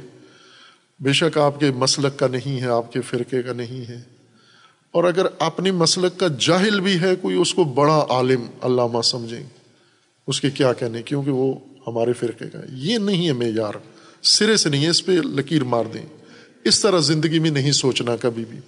[1.00, 4.02] بے شک آپ کے مسلک کا نہیں ہے، آپ کے فرقے کا نہیں ہے۔
[4.90, 9.42] اور اگر اپنی مسلک کا جاہل بھی ہے، کوئی اس کو بڑا عالم علامہ سمجھیں
[10.26, 11.54] اس کے کیا کہنے؟ کیونکہ وہ
[11.86, 13.74] ہمارے فرقے کا یہ نہیں ہے معیار۔
[14.22, 16.06] سرے سے نہیں ہے، اس پہ لکیر مار دیں۔
[16.64, 18.58] اس طرح زندگی میں نہیں سوچنا کبھی بھی۔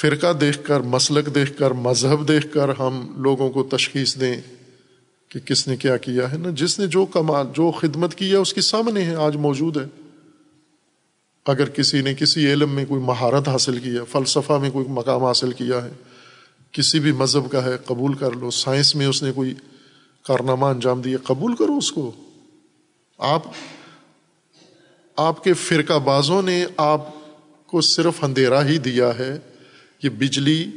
[0.00, 4.36] فرقہ دیکھ کر، مسلک دیکھ کر، مذہب دیکھ کر ہم لوگوں کو تشخیص دیں
[5.28, 8.36] کہ کس نے کیا کیا ہے نا؟ جس نے جو کمال جو خدمت کی ہے،
[8.36, 9.84] اس کے سامنے ہے، آج موجود ہے۔
[11.46, 15.24] اگر کسی نے کسی علم میں کوئی مہارت حاصل کی ہے، فلسفہ میں کوئی مقام
[15.24, 15.90] حاصل کیا ہے،
[16.72, 19.54] کسی بھی مذہب کا ہے، قبول کر لو، سائنس میں اس نے کوئی
[20.26, 22.12] کارنامہ انجام دیا، قبول کرو اس کو۔
[23.18, 23.42] آپ
[25.16, 27.08] آپ کے فرقہ بازوں نے آپ
[27.66, 29.38] کو صرف اندھیرا ہی دیا ہے۔
[30.04, 30.70] کہ بجلی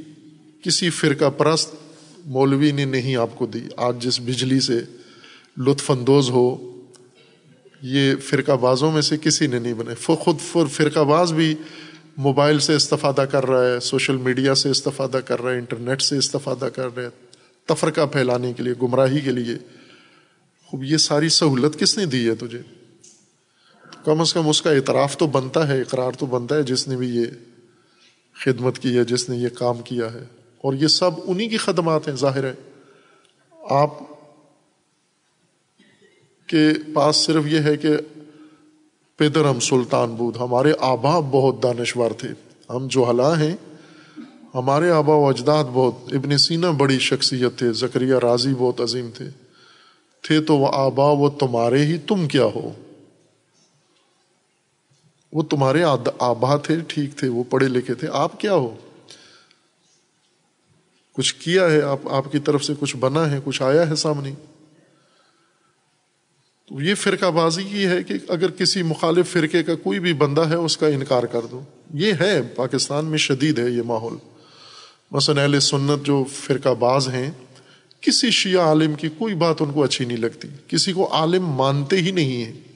[0.62, 1.76] کسی فرقہ پرست
[2.26, 4.82] مولوی نے نہیں آپ کو دی۔ آج جس بجلی سے
[5.58, 6.82] لطف اندوز ہو،
[7.82, 11.56] یہ فرقہ بازوں میں سے کسی نے نہیں بنے۔ خود فرقہ باز بھی
[12.18, 16.18] موبائل سے استفادہ کر رہا ہے، سوشل میڈیا سے استفادہ کر رہا ہے، انٹرنیٹ سے
[16.18, 17.10] استفادہ کر رہا ہے،
[17.66, 19.56] تفرقہ پھیلانے کے لیے، گمراہی کے لیے۔
[20.66, 22.62] خوب، یہ ساری سہولت کس نے دی ہے تجھے؟
[24.06, 26.98] کم از کم اس کا اعتراف تو بنتا ہے، اقرار تو بنتا ہے، جس نے
[26.98, 27.26] بھی یہ
[28.44, 30.24] خدمت کی ہے، جس نے یہ کام کیا ہے۔
[30.58, 32.54] اور یہ سب انہی کی خدمات ہیں، ظاہر ہے۔
[33.70, 33.94] آپ
[36.48, 37.90] کے پاس صرف یہ ہے کہ
[39.18, 42.30] پیدرم سلطان بود، ہمارے آبا بہت دانشور تھے۔
[42.70, 43.56] ہم جو ہلا ہیں۔
[44.56, 49.26] ہمارے آبا و اجداد بہت، ابن سینا بڑی شخصیت تھے زکریہ راضی بہت عظیم تھے۔
[50.22, 52.72] تھے تو وہ آبا، وہ تمہارے ہی، تم کیا ہو؟
[55.34, 55.84] وہ تمہارے
[56.20, 58.76] آبا تھے، ٹھیک تھے، وہ پڑھے لکھے تھے، آپ کیا ہو؟
[61.14, 64.32] کچھ کیا ہے؟ آپ آپ کی طرف سے کچھ بنا ہے، کچھ آیا ہے سامنے؟
[66.70, 70.50] تو یہ فرقہ بازی کی ہے کہ اگر کسی مخالف فرقے کا کوئی بھی بندہ
[70.50, 71.62] ہے، اس کا انکار کر دو۔
[71.94, 74.18] یہ ہے، پاکستان میں شدید ہے یہ ماحول۔
[75.12, 77.32] مثلاً اہل سنت جو فرقہ باز ہیں،
[78.02, 81.98] کسی شیعہ عالم کی کوئی بات ان کو اچھی نہیں لگتی۔ کسی کو عالم مانتے
[81.98, 82.67] ہی نہیں ہیں۔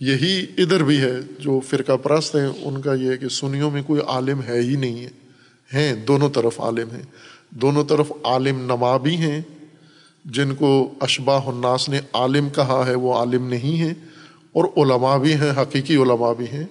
[0.00, 3.82] یہی ادھر بھی ہے جو فرقہ پرست ہیں، ان کا یہ ہے کہ سنیوں میں
[3.82, 5.10] کوئی عالم ہے ہی نہیں ہے۔
[5.74, 7.02] ہیں، دونوں طرف عالم ہیں۔
[7.50, 9.40] دونوں طرف عالم نما بھی ہیں۔
[10.24, 13.94] جن کو اشباہ الناس نے عالم کہا ہے، وہ عالم نہیں ہے
[14.52, 16.64] اور علماء بھی ہیں، حقیقی علماء بھی ہیں۔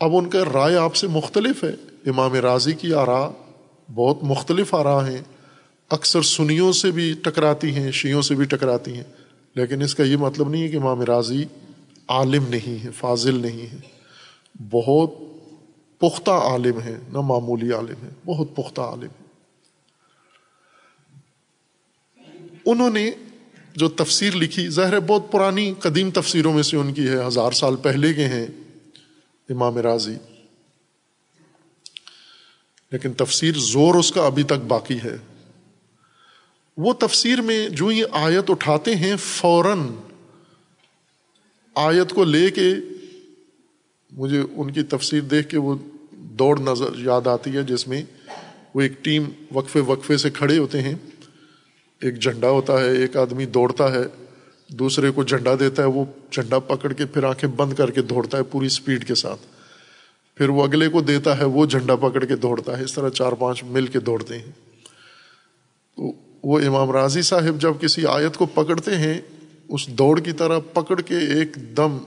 [0.00, 1.72] اب ان کا رائے آپ سے مختلف ہے۔
[2.06, 3.30] امام راضی کی آرا
[3.94, 5.20] بہت مختلف آرا ہیں۔
[5.90, 9.04] اکثر سنیوں سے بھی ٹکراتی ہیں شیوں سے بھی ٹکراتی ہیں۔
[9.54, 11.44] لیکن اس کا یہ مطلب نہیں ہے کہ امام راضی
[12.08, 13.78] عالم نہیں ہے، فاضل نہیں ہے۔
[14.70, 15.10] بہت
[15.98, 19.24] پختہ عالم ہے نہ معمولی عالم ہے بہت پختہ عالم ہے
[22.66, 23.10] انہوں نے
[23.76, 27.76] جو تفسیر لکھی، ظاہر بہت پرانی قدیم تفسیروں میں سے ان کی ہے، ہزار سال
[27.76, 28.46] پہلے کے ہیں
[29.48, 30.16] امام راضی
[32.92, 35.16] لیکن تفسیر زور اس کا ابھی تک باقی ہے۔
[36.76, 39.88] وہ تفسیر میں جو یہ آیت اٹھاتے ہیں، فوراً
[41.74, 42.74] آیت کو لے کے
[44.12, 45.74] مجھے ان کی تفسیر دیکھ کے وہ
[46.12, 48.02] دوڑ نظر یاد آتی ہے، جس میں
[48.74, 50.94] وہ ایک ٹیم وقفے وقفے سے کھڑے ہوتے ہیں۔
[52.00, 54.02] ایک جھنڈا ہوتا ہے، ایک آدمی دوڑتا ہے،
[54.68, 58.38] دوسرے کو جھنڈا دیتا ہے، وہ جھنڈا پکڑ کے پھر آنکھیں بند کر کے دوڑتا
[58.38, 59.40] ہے پوری اسپیڈ کے ساتھ۔
[60.34, 63.32] پھر وہ اگلے کو دیتا ہے، وہ جھنڈا پکڑ کے دوڑتا ہے۔ اس طرح چار
[63.32, 64.52] پانچ مل کے دوڑتے ہیں۔
[65.96, 66.12] تو
[66.42, 69.20] وہ امام راضی صاحب جب کسی آیت کو پکڑتے ہیں
[69.68, 71.98] اس دوڑ کی طرح پکڑ کے ایک دم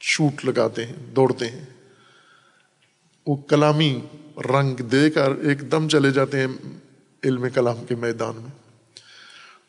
[0.00, 1.64] چھوٹ لگاتے ہیں، دوڑتے ہیں۔
[3.26, 4.00] وہ کلامی
[4.36, 6.46] رنگ دے کر ایک دم چلے جاتے ہیں
[7.24, 8.50] علم کلام کے میدان میں۔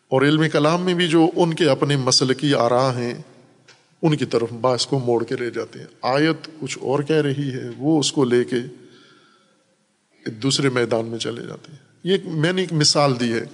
[0.07, 3.13] اور علم کلام میں بھی جو ان کے اپنے مسلقی آرا ہیں،
[4.01, 7.51] ان کی طرف باعث کو موڑ کے لے جاتے ہیں۔ آیت کچھ اور کہہ رہی
[7.53, 8.57] ہے، وہ اس کو لے کے
[10.31, 13.45] دوسرے میدان میں چلے جاتے ہیں۔ یہ میں نے ایک مثال دی ہے۔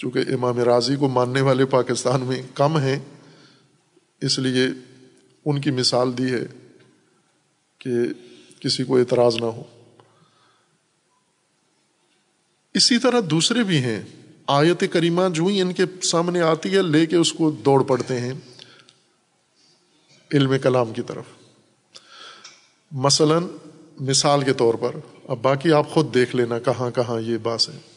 [0.00, 2.98] چونکہ امام راضی کو ماننے والے پاکستان میں کم ہیں،
[4.20, 4.66] اس لیے
[5.44, 6.46] ان کی مثال دی ہے
[7.78, 7.90] کہ
[8.60, 9.62] کسی کو اعتراض نہ ہو۔
[12.74, 14.02] اسی طرح دوسرے بھی ہیں۔
[14.46, 18.20] آیت کریمہ جو ہی ان کے سامنے آتی ہے، لے کے اس کو دوڑ پڑتے
[18.20, 18.32] ہیں
[20.34, 21.24] علم کلام کی طرف۔
[22.92, 23.38] مثلا
[24.00, 24.96] مثال کے طور پر،
[25.28, 27.89] اب باقی آپ خود دیکھ لینا کہاں کہاں یہ باس ہے۔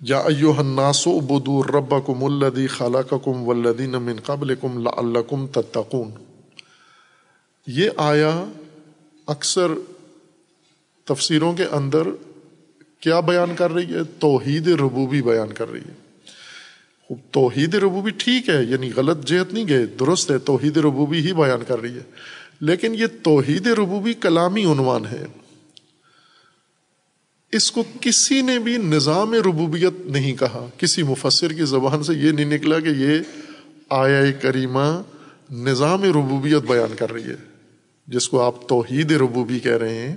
[0.00, 6.10] یا ایو الناسو بدو رب کم الدی خالہ کم ولدین من قبل کم تتقون۔
[7.66, 8.44] یہ آیا
[9.26, 9.66] اکثر
[11.04, 12.02] تفسیروں کے اندر
[13.00, 16.10] کیا بیان کر رہی ہے؟ توحید ربوبی بیان کر رہی ہے۔
[17.32, 21.60] توحید ربوبی ٹھیک ہے یعنی غلط جہت نہیں گئے، درست ہے، توحید ربوبی ہی بیان
[21.68, 22.02] کر رہی ہے۔
[22.60, 25.26] لیکن یہ توحید ربوبی کلامی عنوان ہے۔
[27.52, 32.30] اس کو کسی نے بھی نظام ربوبیت نہیں کہا۔ کسی مفسر کی زبان سے یہ
[32.30, 33.18] نہیں نکلا کہ یہ
[33.88, 35.02] آیا کریمہ
[35.50, 37.36] نظام ربوبیت بیان کر رہی ہے،
[38.06, 40.16] جس کو آپ توحید ربوبی کہہ رہے ہیں۔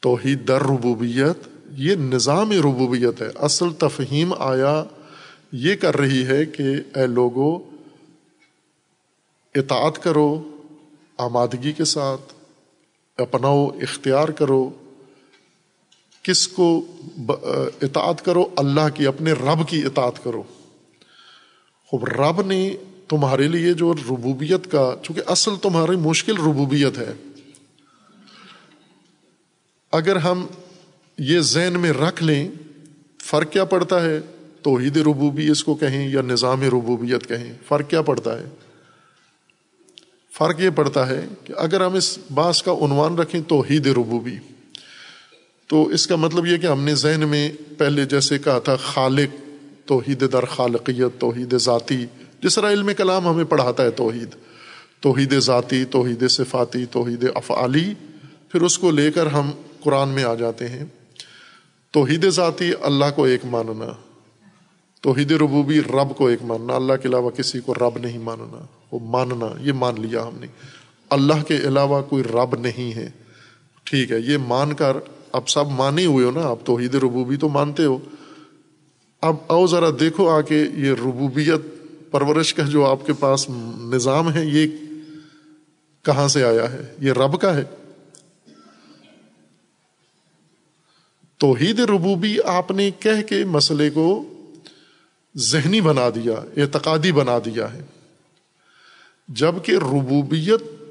[0.00, 4.84] توحید در ربوبیت، یہ نظام ربوبیت ہے۔ اصل تفہیم آیا
[5.52, 6.62] یہ کر رہی ہے کہ
[6.94, 7.58] اے لوگو،
[9.54, 10.42] اطاعت کرو،
[11.18, 12.34] آمادگی کے ساتھ
[13.16, 14.70] اپناؤ، اختیار کرو۔
[16.26, 16.86] کس کو
[17.82, 20.42] اطاعت کرو؟ اللہ کی، اپنے رب کی اطاعت کرو۔
[21.86, 22.76] خوب، رب نے
[23.08, 27.12] تمہارے لیے جو ربوبیت کا، چونکہ اصل تمہاری مشکل ربوبیت ہے۔
[29.92, 30.46] اگر ہم
[31.18, 32.48] یہ ذہن میں رکھ لیں،
[33.22, 34.20] فرق کیا پڑتا ہے؟
[34.62, 38.44] توحید ربوبی اس کو کہیں یا نظام ربوبیت کہیں؟ فرق کیا پڑتا ہے؟
[40.32, 44.36] فرق یہ پڑتا ہے کہ اگر ہم اس باس کا عنوان رکھیں توحید ربوبی۔
[45.66, 49.40] تو اس کا مطلب یہ کہ ہم نے ذہن میں پہلے جیسے کہا تھا خالق،
[49.86, 52.06] توحید در خالقیت، توحید ذاتی،
[52.42, 54.28] جس طرح علم کلام ہمیں پڑھاتا ہے توحید۔
[55.00, 57.94] توحید ذاتی، توحید صفاتی، توحید افعالی،
[58.48, 59.50] پھر اس کو لے کر ہم
[59.80, 60.84] قرآن میں آ جاتے ہیں۔
[61.90, 63.92] توحید ذاتی اللہ کو ایک ماننا،
[65.00, 68.98] توحید ربوبی رب کو ایک ماننا، اللہ کے علاوہ کسی کو رب نہیں ماننا، وہ
[69.02, 70.46] ماننا، یہ مان لیا ہم نے۔
[71.10, 73.10] اللہ کے علاوہ کوئی رب نہیں ہے۔
[73.84, 74.96] ٹھیک ہے، یہ مان کر
[75.36, 77.98] اب سب مانے ہوئے ہو نا، اب توحید ربوبی تو مانتے ہو۔
[79.20, 81.60] اب آؤ ذرا دیکھو آ کے یہ ربوبیت
[82.10, 84.66] پرورش کا جو آپ کے پاس نظام ہے، یہ
[86.02, 87.64] کہاں سے آیا ہے؟ یہ رب کا ہے۔
[91.38, 94.24] توحید ربوبی آپ نے کہہ کے مسئلے کو
[95.36, 97.82] ذہنی بنا دیا، اعتقادی بنا دیا ہے۔
[99.28, 100.82] جبکہ ربوبیت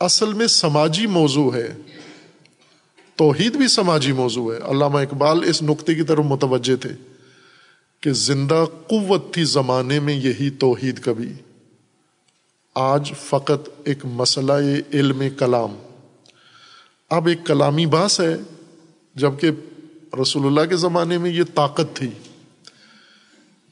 [0.00, 1.74] اصل میں سماجی موضوع ہے۔
[3.16, 6.90] توحید بھی سماجی موضوع ہے۔ علامہ اقبال اس نقطے کی طرف متوجہ تھے
[8.00, 11.32] کہ زندہ قوت تھی زمانے میں یہی توحید کبھی۔
[12.74, 14.52] آج فقط ایک مسئلہ
[14.94, 15.76] علم کلام۔
[17.10, 18.36] اب ایک کلامی باس ہے،
[19.14, 19.50] جبکہ
[20.22, 22.10] رسول اللہ کے زمانے میں یہ طاقت تھی۔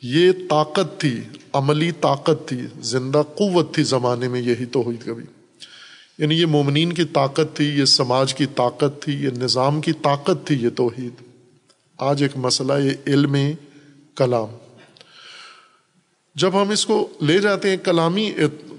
[0.02, 1.20] یہ طاقت تھی،
[1.52, 5.24] عملی طاقت تھی، زندہ قوت تھی زمانے میں یہی توحید کبھی۔
[6.20, 10.46] یعنی یہ مومنین کی طاقت تھی، یہ سماج کی طاقت تھی، یہ نظام کی طاقت
[10.46, 11.12] تھی، یہ توحید۔
[11.98, 13.36] آج ایک مسئلہ یہ علم
[14.14, 14.48] کلام۔
[16.34, 18.30] جب ہم اس کو لے جاتے ہیں کلامی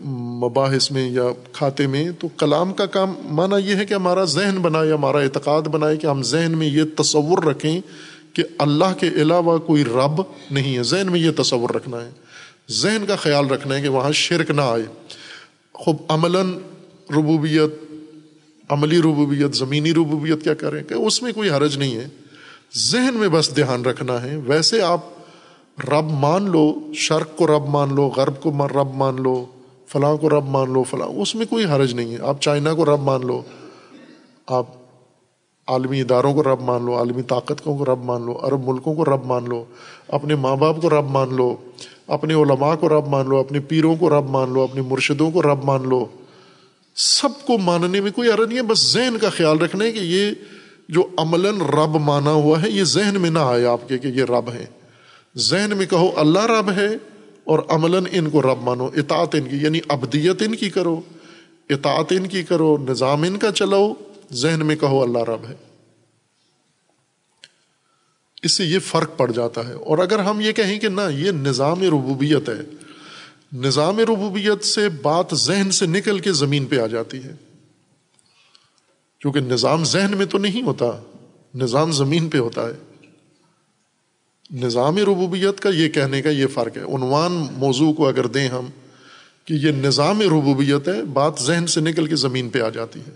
[0.06, 1.24] مباحث میں یا
[1.54, 5.62] کھاتے میں، تو کلام کا کام مانا یہ ہے کہ ہمارا ذہن بنائے، ہمارا اعتقاد
[5.62, 7.82] بنائے کہ ہم ذہن میں یہ تصور رکھیں
[8.34, 10.22] کہ اللہ کے علاوہ کوئی رب
[10.52, 12.10] نہیں ہے۔ ذہن میں یہ تصور رکھنا ہے۔
[12.72, 14.84] ذہن کا خیال رکھنا ہے کہ وہاں شرک نہ آئے۔
[15.74, 16.54] خوب عملاً
[17.12, 17.72] ربوبیت
[18.70, 22.08] عملی ربوبیت زمینی ربوبیت کیا کریں کہ اس میں کوئی حرج نہیں ہے
[22.92, 25.00] ذہن میں بس دھیان رکھنا ہے ویسے آپ
[25.90, 29.46] رب مان لو شرق کو رب مان لو غرب کو رب مان لو
[29.88, 32.86] فلاں کو رب مان لو فلاں اس میں کوئی حرج نہیں ہے آپ چائنا کو
[32.86, 33.42] رب مان لو
[34.48, 34.66] آپ
[35.68, 39.06] عالمی اداروں کو رب مان لو عالمی طاقت کو رب مان لو عرب ملکوں کو
[39.06, 39.64] رب مان لو
[40.08, 41.56] اپنے ماں باپ کو رب مان لو
[42.08, 45.42] اپنے علماء کو رب مان لو اپنے پیروں کو رب مان لو اپنے مرشدوں کو
[45.42, 46.06] رب مان لو
[46.96, 50.00] سب کو ماننے میں کوئی عرض نہیں ہے، بس ذہن کا خیال رکھنا ہے کہ
[50.00, 50.32] یہ
[50.90, 54.24] جو عملاً رب مانا ہوا ہے، یہ ذہن میں نہ آئے آپ کے کہ یہ
[54.24, 54.66] رب ہے
[55.38, 56.88] ذہن میں کہو اللہ رب ہے
[57.44, 61.02] اور عملاً ان کو رب مانو۔ اطاعت ان کی یعنی ابدیت ان کی کرو۔
[61.70, 63.94] اطاعت ان کی کرو، نظام ان کا چلاؤ۔
[64.34, 65.56] ذہن میں کہو اللہ رب ہے۔
[68.44, 71.32] اس سے یہ فرق پڑ جاتا ہے۔ اور اگر ہم یہ کہیں کہ نہ، یہ
[71.32, 72.91] نظام ربوبیت ہے
[73.54, 77.36] نظام ربوبیت سے بات ذہن سے نکل کے زمین پہ آ جاتی ہے۔
[79.20, 81.02] کیونکہ نظام ذہن میں تو نہیں ہوتا،
[81.56, 82.74] نظام زمین پہ ہوتا ہے۔
[84.52, 88.66] نظام ربوبیت کا یہ کہنے کا یہ فرق ہے۔ عنوان موضوع کو اگر دیں ہم
[89.46, 93.16] کہ یہ نظام ربوبیت ہے، بات ذہن سے نکل کے زمین پہ آ جاتی ہے۔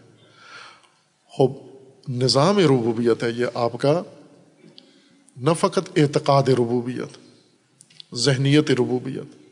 [2.07, 4.01] نظام ربوبیت ہے یہ آپ کا۔
[5.37, 7.17] نہ فقط اعتقاد ربوبیت،
[8.15, 9.44] ذہنیت ربوبیت۔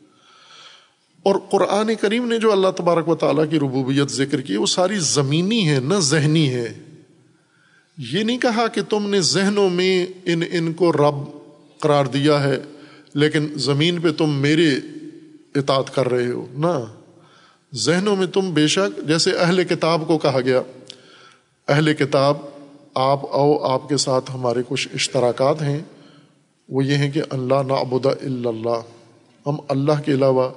[1.24, 4.98] اور قرآن کریم نے جو اللہ تبارک و تعالیٰ کی ربوبیت ذکر کی، وہ ساری
[4.98, 6.72] زمینی ہے، نہ ذہنی ہے۔
[7.98, 11.14] یہ نہیں کہا کہ تم نے ذہنوں میں ان ان کو رب
[11.80, 12.60] قرار دیا ہے،
[13.14, 14.68] لیکن زمین پہ تم میرے
[15.54, 16.84] اطاعت کر رہے ہو۔ نہ۔
[17.74, 20.62] ذہنوں میں تم بے شک، جیسے اہل کتاب کو کہا گیا،
[21.68, 22.36] اہل کتاب،
[22.94, 25.80] آپ او آپ کے ساتھ ہمارے کچھ اشتراکات ہیں۔
[26.68, 28.80] وہ یہ ہیں کہ اللہ نعبد الا اللہ۔
[29.46, 30.50] ہم اللہ کے علاوہ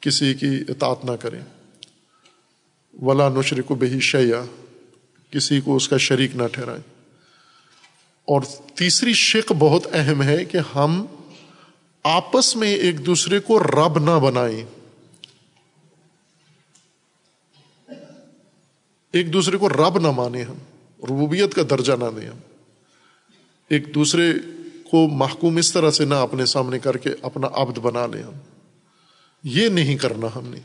[0.00, 1.40] کسی کی اطاعت نہ کریں۔
[3.02, 4.44] ولا نشر کو بہی شیا
[5.30, 6.82] کسی کو اس کا شریک نہ ٹھہرائیں۔
[8.24, 8.42] اور
[8.74, 11.06] تیسری شک بہت اہم ہے کہ ہم
[12.02, 14.64] آپس میں ایک دوسرے کو رب نہ بنائیں۔
[19.12, 20.56] ایک دوسرے کو رب نہ مانے ہم،
[21.04, 22.38] ربوبیت کا درجہ نہ دیں ہم۔
[23.68, 24.32] ایک دوسرے
[24.90, 28.32] کو محکوم اس طرح سے نہ اپنے سامنے کر کے اپنا عبد بنا لیں ہم۔
[29.44, 30.58] یہ نہیں کرنا ہم نے۔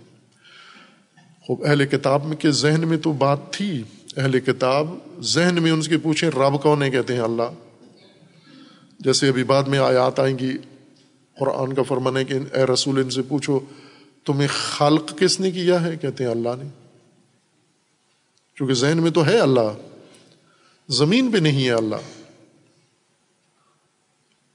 [1.42, 3.84] خوب، اہل کتاب میں کے ذہن میں تو بات تھی۔
[4.18, 7.54] اہل کتاب ذہن میں ان کے پوچھیں، رب کون ہے کہتے ہیں اللہ۔
[9.00, 10.54] جیسے ابھی بعد میں آیات آئیں گی،
[11.40, 13.60] قرآن کا فرمان ہے کہ، اے رسول، ان سے پوچھو،
[14.26, 16.70] تمہیں خلق کس نے کیا ہے؟ کہتے ہیں اللہ نے۔
[18.58, 19.78] کیونکہ ذہن میں تو ہے اللہ،
[20.90, 22.23] زمین پہ نہیں ہے اللہ۔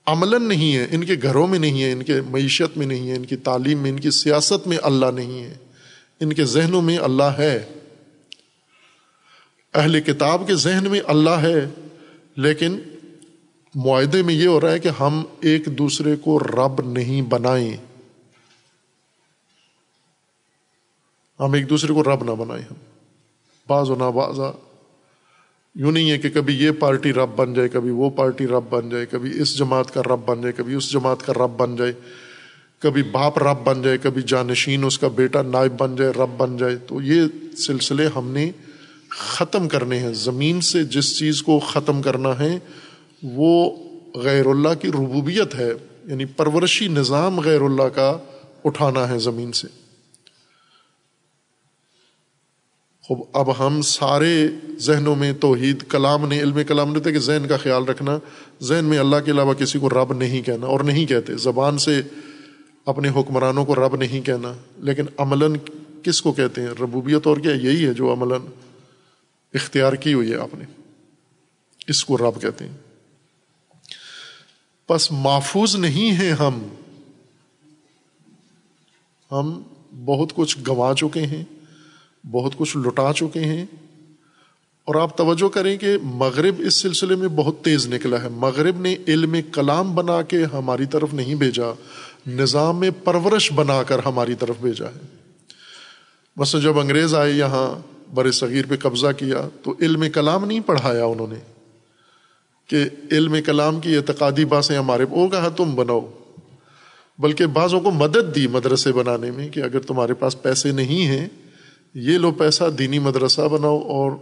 [0.08, 3.16] عملاً نہیں ہے، ان کے گھروں میں نہیں ہے، ان کے معیشت میں نہیں ہے،
[3.16, 5.54] ان کی تعلیم میں، ان کی سیاست میں اللہ نہیں ہے۔
[6.20, 7.68] ان کے ذہنوں میں اللہ ہے۔
[9.74, 11.68] اہل کتاب کے ذہن میں اللہ ہے،
[12.36, 12.80] لیکن
[13.74, 17.76] معاہدے میں یہ ہو رہا ہے کہ ہم ایک دوسرے کو رب نہیں بنائیں۔
[21.40, 22.76] ہم ایک دوسرے کو رب نہ بنائیں۔ ہم،
[23.68, 24.67] بعض و نہ بازا
[25.74, 28.90] یوں نہیں ہے کہ کبھی یہ پارٹی رب بن جائے، کبھی وہ پارٹی رب بن
[28.90, 31.92] جائے، کبھی اس جماعت کا رب بن جائے، کبھی اس جماعت کا رب بن جائے،
[32.78, 36.56] کبھی باپ رب بن جائے، کبھی جانشین اس کا بیٹا نائب بن جائے، رب بن
[36.56, 37.22] جائے۔ تو یہ
[37.56, 38.50] سلسلے ہم نے
[39.10, 42.58] ختم کرنے ہیں۔ زمین سے جس چیز کو ختم کرنا ہے،
[43.22, 43.76] وہ
[44.14, 45.72] غیر اللہ کی ربوبیت ہے
[46.04, 48.18] یعنی پرورشی نظام غیر اللہ کا
[48.64, 49.87] اٹھانا ہے زمین سے۔
[53.08, 54.48] خوب اب ہم سارے
[54.78, 58.18] ذہنوں میں توحید، کلام نے علم کلام نے تھے کہ ذہن کا خیال رکھنا،
[58.62, 62.02] ذہن میں اللہ کے علاوہ کسی کو رب نہیں کہنا اور نہیں کہتے۔ زبان سے
[62.84, 65.54] اپنے حکمرانوں کو رب نہیں کہنا، لیکن عملاً
[66.02, 68.40] کس کو کہتے ہیں؟ ربوبیت اور کیا؟ یہی ہے جو عملاً
[69.54, 70.64] اختیار کی ہوئی ہے آپ نے۔
[71.88, 72.76] اس کو رب کہتے ہیں۔
[74.90, 76.68] بس محفوظ نہیں ہیں ہم۔
[79.32, 79.62] ہم
[80.04, 81.44] بہت کچھ گنوا چکے ہیں۔
[82.30, 83.66] بہت کچھ لٹا چکے ہیں۔
[84.84, 88.96] اور آپ توجہ کریں کہ مغرب اس سلسلے میں بہت تیز نکلا ہے۔ مغرب نے
[89.08, 91.74] علم کلام بنا کے ہماری طرف نہیں بھیجا،
[92.26, 95.00] نظام میں پرورش بنا کر ہماری طرف بھیجا ہے۔
[96.38, 101.04] بس جب انگریز آئے یہاں، بر صغیر پہ قبضہ کیا تو علم کلام نہیں پڑھایا
[101.04, 101.38] انہوں نے
[102.66, 106.10] کہ علم کلام کی اعتقادی باتیں ہمارے وہ کہا تم بناؤ۔
[107.18, 111.28] بلکہ بعضوں کو مدد دی مدرسے بنانے میں کہ اگر تمہارے پاس پیسے نہیں ہیں
[112.00, 114.12] یہ لو پیسہ دینی مدرسہ بناؤ اور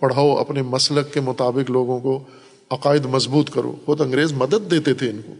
[0.00, 2.24] پڑھاؤ اپنے مسلک کے مطابق لوگوں کو
[2.70, 5.34] عقائد مضبوط کرو۔ خود انگریز مدد دیتے تھے ان کو۔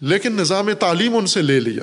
[0.00, 1.82] لیکن نظام تعلیم ان سے لے لیا۔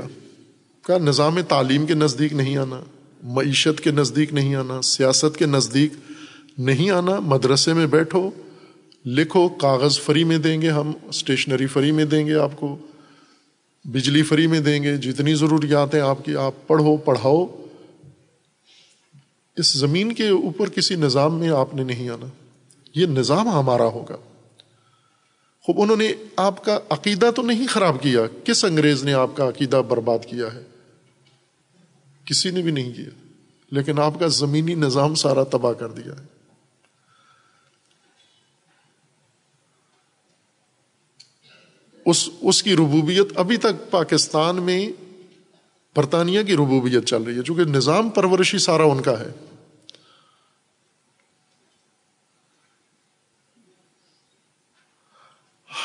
[0.87, 2.79] کہا نظام تعلیم کے نزدیک نہیں آنا،
[3.23, 5.93] معیشت کے نزدیک نہیں آنا، سیاست کے نزدیک
[6.57, 8.29] نہیں آنا۔ مدرسے میں بیٹھو،
[9.05, 12.77] لکھو، کاغذ فری میں دیں گے ہم اسٹیشنری فری میں دیں گے آپ کو،
[13.85, 17.58] بجلی فری میں دیں گے۔ جتنی ضروریات ہیں آپ کی، آپ پڑھو، پڑھاؤ۔
[19.59, 22.25] اس زمین کے اوپر کسی نظام میں آپ نے نہیں آنا۔
[22.95, 24.15] یہ نظام ہمارا ہوگا۔
[25.61, 29.49] خوب، انہوں نے آپ کا عقیدہ تو نہیں خراب کیا۔ کس انگریز نے آپ کا
[29.49, 30.63] عقیدہ برباد کیا ہے؟
[32.25, 33.27] کسی نے بھی نہیں کیا۔
[33.71, 36.25] لیکن آپ کا زمینی نظام سارا تباہ کر دیا ہے۔
[42.05, 44.89] اس اس کی ربوبیت ابھی تک پاکستان میں
[45.95, 49.48] برطانیہ کی ربوبیت چل رہی ہے، چونکہ نظام پرورشی سارا ان کا ہے۔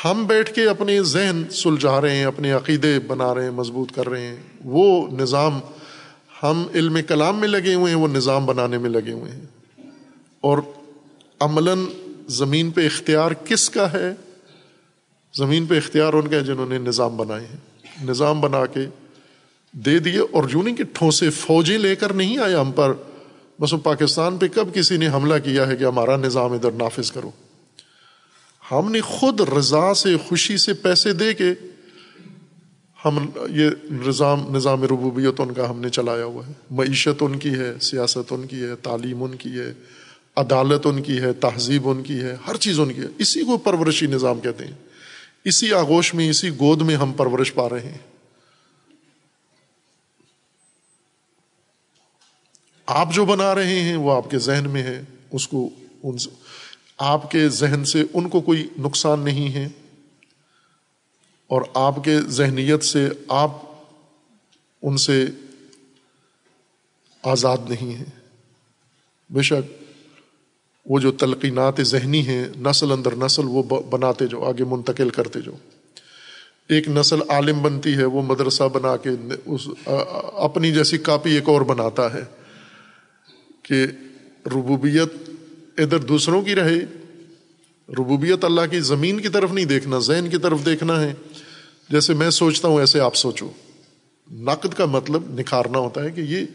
[0.05, 4.09] ہم بیٹھ کے اپنے ذہن سلجھا رہے ہیں، اپنے عقیدے بنا رہے ہیں، مضبوط کر
[4.09, 4.35] رہے ہیں۔
[4.65, 5.59] وہ نظام
[6.43, 9.45] ہم علم کلام میں لگے ہوئے ہیں، وہ نظام بنانے میں لگے ہوئے ہیں۔
[10.41, 10.57] اور
[11.39, 11.85] عملاً
[12.27, 14.13] زمین پہ اختیار کس کا ہے؟
[15.37, 17.57] زمین پہ اختیار ان کا ہے جنہوں نے نظام بنائے ہیں۔
[18.05, 18.85] نظام بنا کے
[19.71, 22.93] دے دیے اور جو نہیں کہ ٹھوسے فوجیں لے کر نہیں آئے ہم پر۔
[23.61, 27.11] بس وہ پاکستان پہ کب کسی نے حملہ کیا ہے کہ ہمارا نظام ادھر نافذ
[27.11, 27.31] کرو؟
[28.71, 31.53] ہم نے خود رضا سے، خوشی سے پیسے دے کے
[33.05, 37.49] ہم یہ نظام نظام ربوبیت ان کا ہم نے چلایا ہوا ہے۔ معیشت ان کی
[37.49, 39.73] ہے، سیاست ان کی ہے، تعلیم ان کی ہے،
[40.35, 43.57] عدالت ان کی ہے، تہذیب ان کی ہے، ہر چیز ان کی ہے۔ اسی کو
[43.57, 44.75] پرورشی نظام کہتے ہیں۔
[45.43, 47.97] اسی آگوش میں، اسی گود میں ہم پرورش پا رہے ہیں۔
[52.85, 55.01] آپ جو بنا رہے ہیں، وہ آپ کے ذہن میں ہے۔
[55.31, 55.69] اس کو،
[56.03, 56.29] ان سے
[56.97, 59.67] آپ کے ذہن سے ان کو کوئی نقصان نہیں ہے
[61.47, 63.51] اور آپ کے ذہنیت سے آپ
[64.81, 65.25] ان سے
[67.23, 68.05] آزاد نہیں ہیں۔
[69.29, 69.71] بے شک
[70.85, 75.51] وہ جو تلقینات ذہنی ہیں، نسل اندر نسل وہ بناتے جو، آگے منتقل کرتے جو۔
[76.69, 79.09] ایک نسل عالم بنتی ہے، وہ مدرسہ بنا کے
[79.45, 79.67] اس
[80.33, 82.23] اپنی جیسی کاپی ایک اور بناتا ہے
[83.63, 83.85] کہ
[84.45, 85.29] ربوبیت
[85.77, 86.79] ادھر دوسروں کی رہے۔
[87.89, 91.13] ربوبیت اللہ کی زمین کی طرف نہیں دیکھنا، ذہن کی طرف دیکھنا ہے۔
[91.89, 93.49] جیسے میں سوچتا ہوں، ایسے آپ سوچو۔
[94.31, 96.45] نقد کا مطلب نکھارنا ہوتا ہے کہ یہ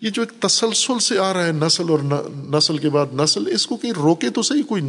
[0.00, 1.98] یہ جو ایک تسلسل سے آ رہا ہے، نسل اور
[2.36, 4.82] نسل کے بعد نسل، اس کو کہیں روکے تو صحیح، کوئی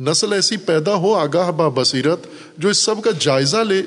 [0.00, 2.26] نسل ایسی پیدا ہو، آگاہ با بصیرت،
[2.58, 3.82] جو اس سب کا جائزہ لے۔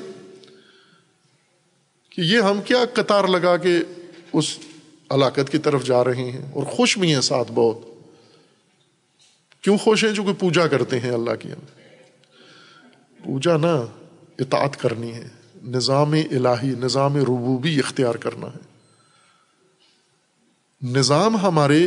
[2.10, 3.78] کہ یہ ہم کیا قطار لگا کے
[4.32, 4.58] اس
[5.10, 7.89] علاقت کی طرف جا رہے ہیں۔ اور خوش بھی ہیں ساتھ بہت۔
[9.60, 11.48] کیوں خوش ہیں چونکہ پوجا کرتے ہیں اللہ کی
[13.24, 13.86] پوجا نا
[14.38, 15.28] اطاعت کرنی ہے،
[15.62, 18.58] نظام الہی، نظام ربوبی اختیار کرنا ہے۔
[20.82, 21.86] نظام ہمارے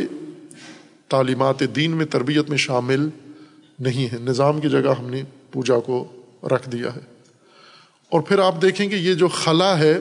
[1.08, 3.08] تعلیمات دین میں، تربیت میں شامل
[3.78, 5.22] نہیں ہے۔ نظام کی جگہ ہم نے
[5.52, 7.00] پوجا کو رکھ دیا ہے۔
[8.08, 10.00] اور پھر آپ دیکھیں کہ یہ جو خلا ہے،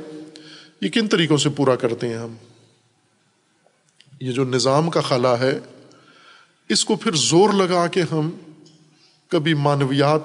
[0.81, 2.35] یہ کن طریقوں سے پورا کرتے ہیں ہم؟
[4.21, 5.59] یہ جو نظام کا خلا ہے
[6.69, 8.29] اس کو پھر زور لگا کے ہم
[9.27, 10.21] کبھی مانویات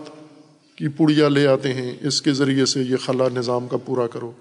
[0.76, 4.32] کی پڑیا لے آتے ہیں، اس کے ذریعے سے یہ خلا نظام کا پورا کرو۔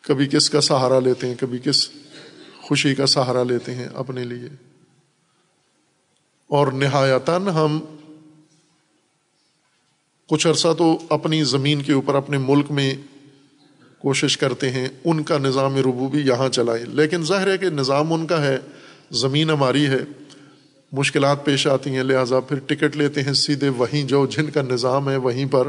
[0.00, 1.90] کبھی کس کا سہارا لیتے ہیں، کبھی کس
[2.62, 4.48] خوشی کا سہارا لیتے ہیں اپنے لیے۔
[6.48, 7.80] اور نہایتاً ہم
[10.28, 12.94] کچھ عرصہ تو اپنی زمین کے اوپر، اپنے ملک میں
[13.98, 18.26] کوشش کرتے ہیں، ان کا نظام ربوبی یہاں چلائیں لیکن ظاہر ہے کہ نظام ان
[18.26, 18.58] کا ہے،
[19.10, 20.27] زمین ہماری ہے۔
[20.92, 25.10] مشکلات پیش آتی ہیں، لہٰذا پھر ٹکٹ لیتے ہیں، سیدھے وہیں جو جن کا نظام
[25.10, 25.68] ہے وہیں پر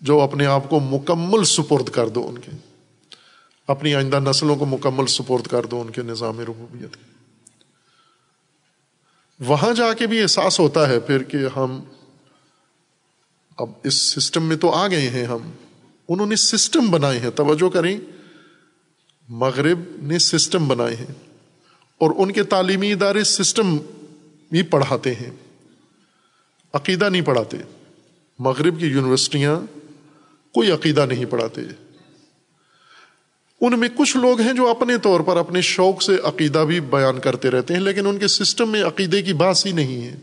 [0.00, 2.50] جو اپنے آپ کو مکمل سپرد کر دو ان کے۔
[3.66, 6.96] اپنی آئندہ نسلوں کو مکمل سپرد کر دو ان کے نظام ربوبیت
[9.40, 11.80] وہاں جا کے بھی احساس ہوتا ہے پھر کہ ہم
[13.56, 15.50] اب اس سسٹم میں تو آ گئے ہیں ہم۔
[16.08, 18.00] انہوں نے سسٹم بنائے ہیں۔ توجہ کریں،
[19.28, 21.14] مغرب نے سسٹم بنائے ہیں
[21.98, 23.76] اور ان کے تعلیمی ادارے سسٹم
[24.50, 25.30] بھی پڑھاتے ہیں۔
[26.72, 27.56] عقیدہ نہیں پڑھاتے۔
[28.38, 29.60] مغرب کی یونیورسٹیاں
[30.54, 31.60] کوئی عقیدہ نہیں پڑھاتے۔
[33.60, 37.18] ان میں کچھ لوگ ہیں جو اپنے طور پر اپنے شوق سے عقیدہ بھی بیان
[37.18, 40.16] کرتے رہتے ہیں، لیکن ان کے سسٹم میں عقیدے کی بات ہی نہیں ہے۔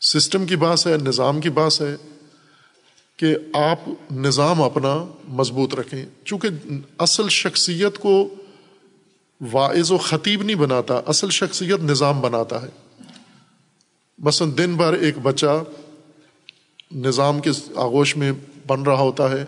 [0.00, 1.96] سسٹم کی بات ہے، نظام کی بات ہے
[3.16, 3.80] کہ آپ
[4.12, 6.48] نظام اپنا مضبوط رکھیں۔ چونکہ
[6.98, 8.34] اصل شخصیت کو
[9.52, 12.83] واعظ و خطیب نہیں بناتا، اصل شخصیت نظام بناتا ہے۔
[14.18, 15.64] مثلاً دن بھر ایک بچہ
[16.92, 18.32] نظام کے آغوش میں
[18.66, 19.44] بن رہا ہوتا ہے،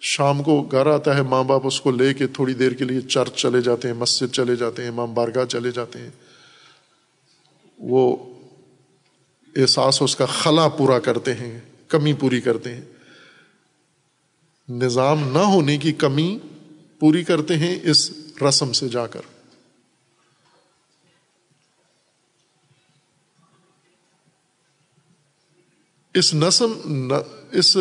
[0.00, 3.00] شام کو گھر آتا ہے، ماں باپ اس کو لے کے تھوڑی دیر کے لیے
[3.00, 6.10] چرچ چلے جاتے ہیں، مسجد چلے جاتے ہیں، امام بارگاہ چلے جاتے ہیں۔
[7.78, 8.16] وہ
[9.56, 12.82] احساس اس کا خلا پورا کرتے ہیں، کمی پوری کرتے ہیں۔
[14.68, 16.38] نظام نہ ہونے کی کمی
[16.98, 18.10] پوری کرتے ہیں اس
[18.48, 19.20] رسم سے جا کر۔
[26.14, 27.12] اس نسم
[27.52, 27.76] اس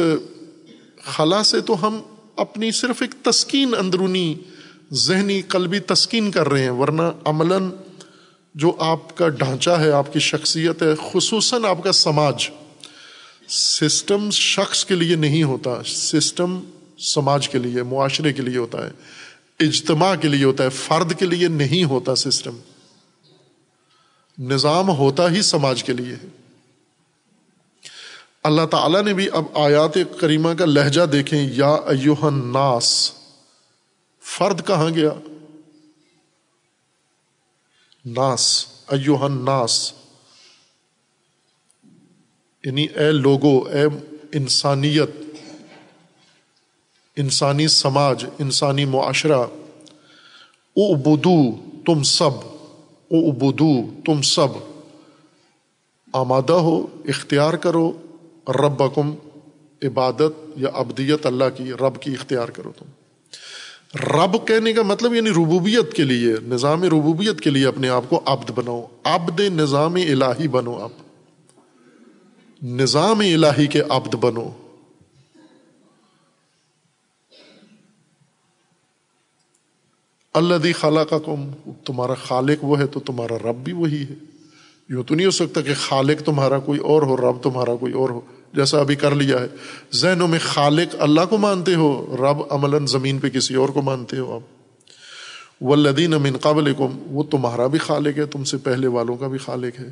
[1.03, 2.01] خلا سے تو ہم
[2.35, 4.35] اپنی صرف ایک تسکین اندرونی
[4.93, 7.69] ذہنی قلبی تسکین کر رہے ہیں، ورنہ عملاً
[8.55, 12.49] جو آپ کا ڈھانچہ ہے، آپ کی شخصیت ہے، خصوصاً آپ کا سماج،
[13.47, 16.59] سسٹم شخص کے لیے نہیں ہوتا، سسٹم
[16.99, 18.91] سماج کے لیے، معاشرے کے لیے ہوتا ہے،
[19.59, 22.57] اجتماع کے لیے ہوتا ہے، فرد کے لیے نہیں ہوتا سسٹم،
[24.37, 26.40] نظام ہوتا ہی سماج کے لیے ہے۔
[28.43, 33.11] اللہ تعالیٰ نے بھی اب آیات کریمہ کا لہجہ دیکھیں، یا ایوہن ناس
[34.21, 35.09] فرد کہاں گیا؟
[38.05, 39.93] ناس ایوہن ناس
[42.65, 43.85] یعنی اے لوگو، اے
[44.31, 45.11] انسانیت،
[47.17, 49.45] انسانی سماج، انسانی معاشرہ۔
[50.77, 52.45] او بدو تم سب
[53.11, 54.47] او بدو تم سب۔
[56.13, 57.91] آمادہ ہو، اختیار کرو۔
[58.49, 58.83] رب
[59.83, 62.85] عبادت یا ابدیت اللہ کی، رب کی اختیار کرو تم۔
[63.95, 68.21] رب کہنے کا مطلب یعنی ربوبیت کے لیے، نظام ربوبیت کے لیے اپنے آپ کو
[68.25, 70.89] ابد بناؤ۔ ابد نظام الہی بنو اب
[72.63, 74.49] نظام الہی کے ابد بنو۔
[80.33, 81.51] اللہ دی خالہ کا کم
[81.85, 84.30] تمہارا خالق وہ ہے تو تمہارا رب بھی وہی ہے۔
[84.91, 88.09] یوں تو نہیں ہو سکتا کہ خالق تمہارا کوئی اور ہو، رب تمہارا کوئی اور
[88.09, 88.21] ہو۔
[88.53, 89.47] جیسا ابھی کر لیا ہے۔
[89.93, 94.17] ذہنوں میں خالق اللہ کو مانتے ہو، رب عمل زمین پہ کسی اور کو مانتے
[94.17, 94.41] ہو۔ اب
[95.61, 96.73] ولدین امن قابل
[97.05, 99.91] وہ تمہارا بھی خالق ہے، تم سے پہلے والوں کا بھی خالق ہے۔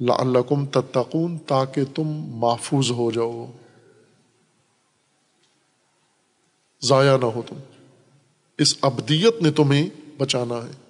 [0.00, 3.52] اللہ تتقون، تاکہ تم محفوظ ہو جاؤ۔
[6.82, 7.56] ضائع نہ ہو تم۔
[8.58, 9.88] اس ابدیت نے تمہیں
[10.18, 10.83] بچانا ہے۔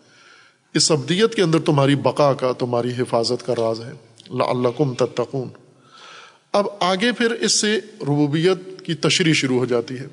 [0.75, 3.93] اس ابدیت کے اندر تمہاری بقا کا، تمہاری حفاظت کا راز ہے۔
[4.31, 5.49] اللہ تتقون۔
[6.53, 10.07] اب آگے پھر اس سے ربوبیت کی تشریح شروع ہو جاتی ہے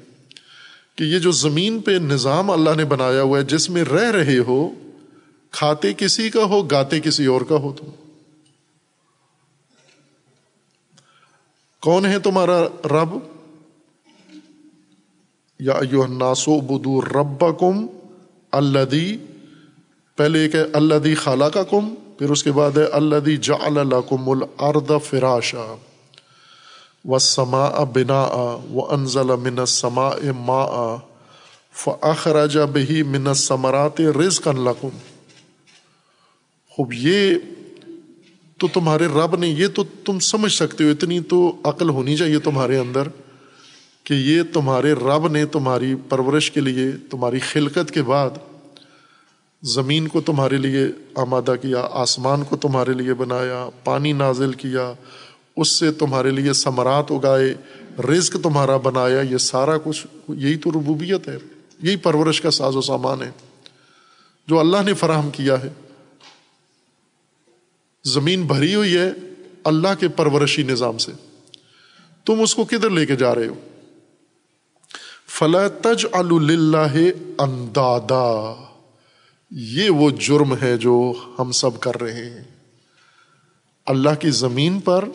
[0.95, 4.37] کہ یہ جو زمین پہ نظام اللہ نے بنایا ہوا ہے، جس میں رہ رہے
[4.37, 4.69] ہو،
[5.51, 7.85] کھاتے کسی کا ہو، گاتے کسی اور کا ہو تم۔
[11.81, 13.09] کون ہے تمہارا رب؟
[15.59, 17.87] یا ناسو بدو رب کم
[20.17, 23.37] پہلے ایک ہے اللہ دی خالہ کا کم پھر اس کے بعد ہے اللہ دی
[23.37, 25.75] جا کم الرد فراشا
[27.05, 28.21] و سما بنا
[28.73, 30.09] و انزل من سما
[30.45, 30.95] ما
[31.75, 34.97] فخراج بہی من سمرات رز کن لکم۔
[36.69, 37.35] خوب، یہ
[38.57, 42.39] تو تمہارے رب نے، یہ تو تم سمجھ سکتے ہو، اتنی تو عقل ہونی چاہیے
[42.39, 43.07] تمہارے اندر
[44.03, 48.29] کہ یہ تمہارے رب نے تمہاری پرورش کے لیے، تمہاری خلقت کے بعد
[49.63, 50.85] زمین کو تمہارے لیے
[51.15, 54.93] آمادہ کیا، آسمان کو تمہارے لیے بنایا، پانی نازل کیا،
[55.57, 57.53] اس سے تمہارے لیے ثمرات اگائے،
[58.01, 61.37] رزق تمہارا بنایا، یہ سارا کچھ، یہی تو ربوبیت ہے،
[61.81, 63.31] یہی پرورش کا ساز و سامان ہے،
[64.47, 65.69] جو اللہ نے فراہم کیا ہے۔
[68.03, 69.11] زمین بھری ہوئی ہے
[69.63, 71.11] اللہ کے پرورشی نظام سے۔
[72.25, 73.53] تم اس کو کدھر لے کے جا رہے ہو؟
[75.27, 76.97] فلا تج اللہ
[77.37, 78.53] اندادا۔
[79.51, 82.43] یہ وہ جرم ہے جو ہم سب کر رہے ہیں۔
[83.85, 85.05] اللہ کی زمین پر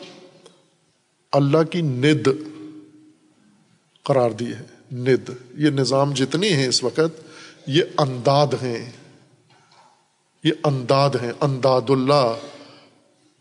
[1.33, 2.29] اللہ کی ند
[4.03, 4.63] قرار دی ہے۔
[4.93, 7.21] ند، یہ نظام جتنے ہیں اس وقت،
[7.67, 8.93] یہ انداد ہیں۔
[10.45, 12.33] یہ انداد ہیں، انداد اللہ۔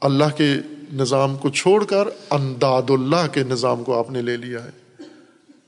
[0.02, 0.56] اللہ کے
[0.94, 4.70] نظام کو چھوڑ کر انداد اللہ کے نظام کو آپ نے لے لیا ہے۔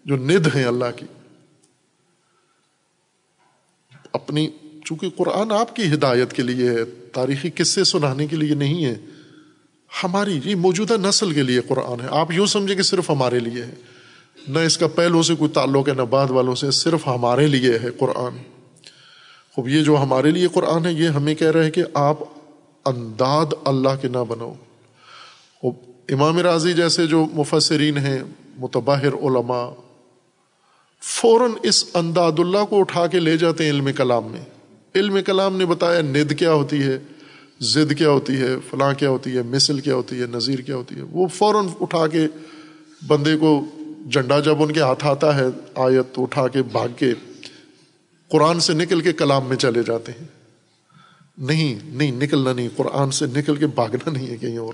[0.05, 1.05] جو ند ہیں اللہ کی۔
[4.13, 4.49] اپنی
[4.87, 8.95] چونکہ قرآن آپ کی ہدایت کے لیے ہے، تاریخی قصے سنانے کے لیے نہیں ہے۔
[10.03, 13.63] ہماری یہ موجودہ نسل کے لیے قرآن ہے۔ آپ یوں سمجھے کہ صرف ہمارے لیے
[13.63, 13.73] ہے۔
[14.47, 17.73] نہ اس کا پہلو سے کوئی تعلق ہے، نہ بعد والوں سے، صرف ہمارے لیے
[17.73, 18.37] ہے قرآن۔
[19.55, 22.19] خوب یہ جو ہمارے لیے قرآن ہے، یہ ہمیں کہہ رہے ہیں کہ آپ
[22.85, 24.53] انداد اللہ کے نہ بنو
[26.09, 28.19] امام راضی جیسے جو مفسرین ہیں،
[28.57, 29.69] متباہر علماء،
[31.01, 34.56] فوراً اس انداد اللہ کو اٹھا کے لے جاتے ہیں علم کلام میں۔
[34.95, 36.99] علم کلام نے بتایا ند کیا ہوتی ہے
[37.59, 40.95] ضد کیا ہوتی ہے، فلاں کیا ہوتی ہے، مثل کیا ہوتی ہے، نظیر کیا ہوتی
[40.95, 42.27] ہے۔ وہ فوراً اٹھا کے
[43.07, 43.65] بندے کو
[44.05, 45.45] جنڈا جب ان کے ہاتھ آتا ہے،
[45.75, 47.13] آیت تو اٹھا کے بھاگ کے
[48.27, 50.27] قرآن سے نکل کے کلام میں چلے جاتے ہیں۔
[51.37, 54.73] نہیں نہیں، نکلنا نہیں، قرآن سے نکل کے بھاگنا نہیں ہے کہیں اور۔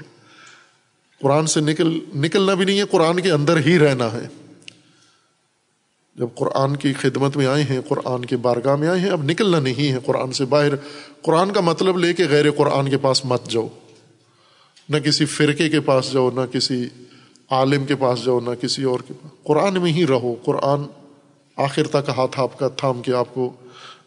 [1.21, 4.27] قرآن سے نکل، نکلنا بھی نہیں ہے، قرآن کے اندر ہی رہنا ہے۔
[6.15, 9.59] جب قرآن کی خدمت میں آئے ہیں، قرآن کی بارگاہ میں آئے ہیں، اب نکلنا
[9.59, 10.75] نہیں ہے قرآن سے باہر۔
[11.21, 13.67] قرآن کا مطلب لے کے غیر قرآن کے پاس مت جاؤ۔
[14.89, 16.87] نہ کسی فرقے کے پاس جاؤ، نہ کسی
[17.49, 20.81] عالم کے پاس جاؤ، نہ کسی اور کے پاس۔ قرآن میں ہی رہو۔ قرآن
[21.57, 23.53] آخر تک ہاتھ آپ کا تھام کے آپ کو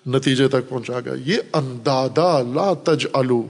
[0.06, 3.42] نتیجے تک پہنچا گیا۔ یہ اندادا لا تج الو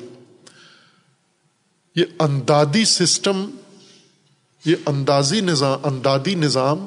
[1.97, 3.51] یہ اندادی سسٹم،
[4.65, 6.87] یہ اندازی نظام، اندادی نظام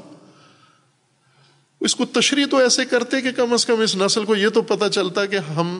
[1.81, 4.61] اس کو تشریح تو ایسے کرتے کہ کم از کم اس نسل کو یہ تو
[4.61, 5.79] پتا چلتا کہ ہم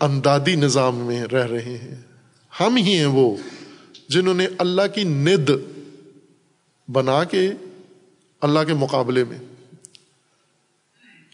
[0.00, 1.94] اندادی نظام میں رہ رہے ہیں۔
[2.60, 3.36] ہم ہی ہیں وہ
[4.08, 5.50] جنہوں نے اللہ کی ند
[6.88, 7.50] بنا کے
[8.40, 9.38] اللہ کے مقابلے میں۔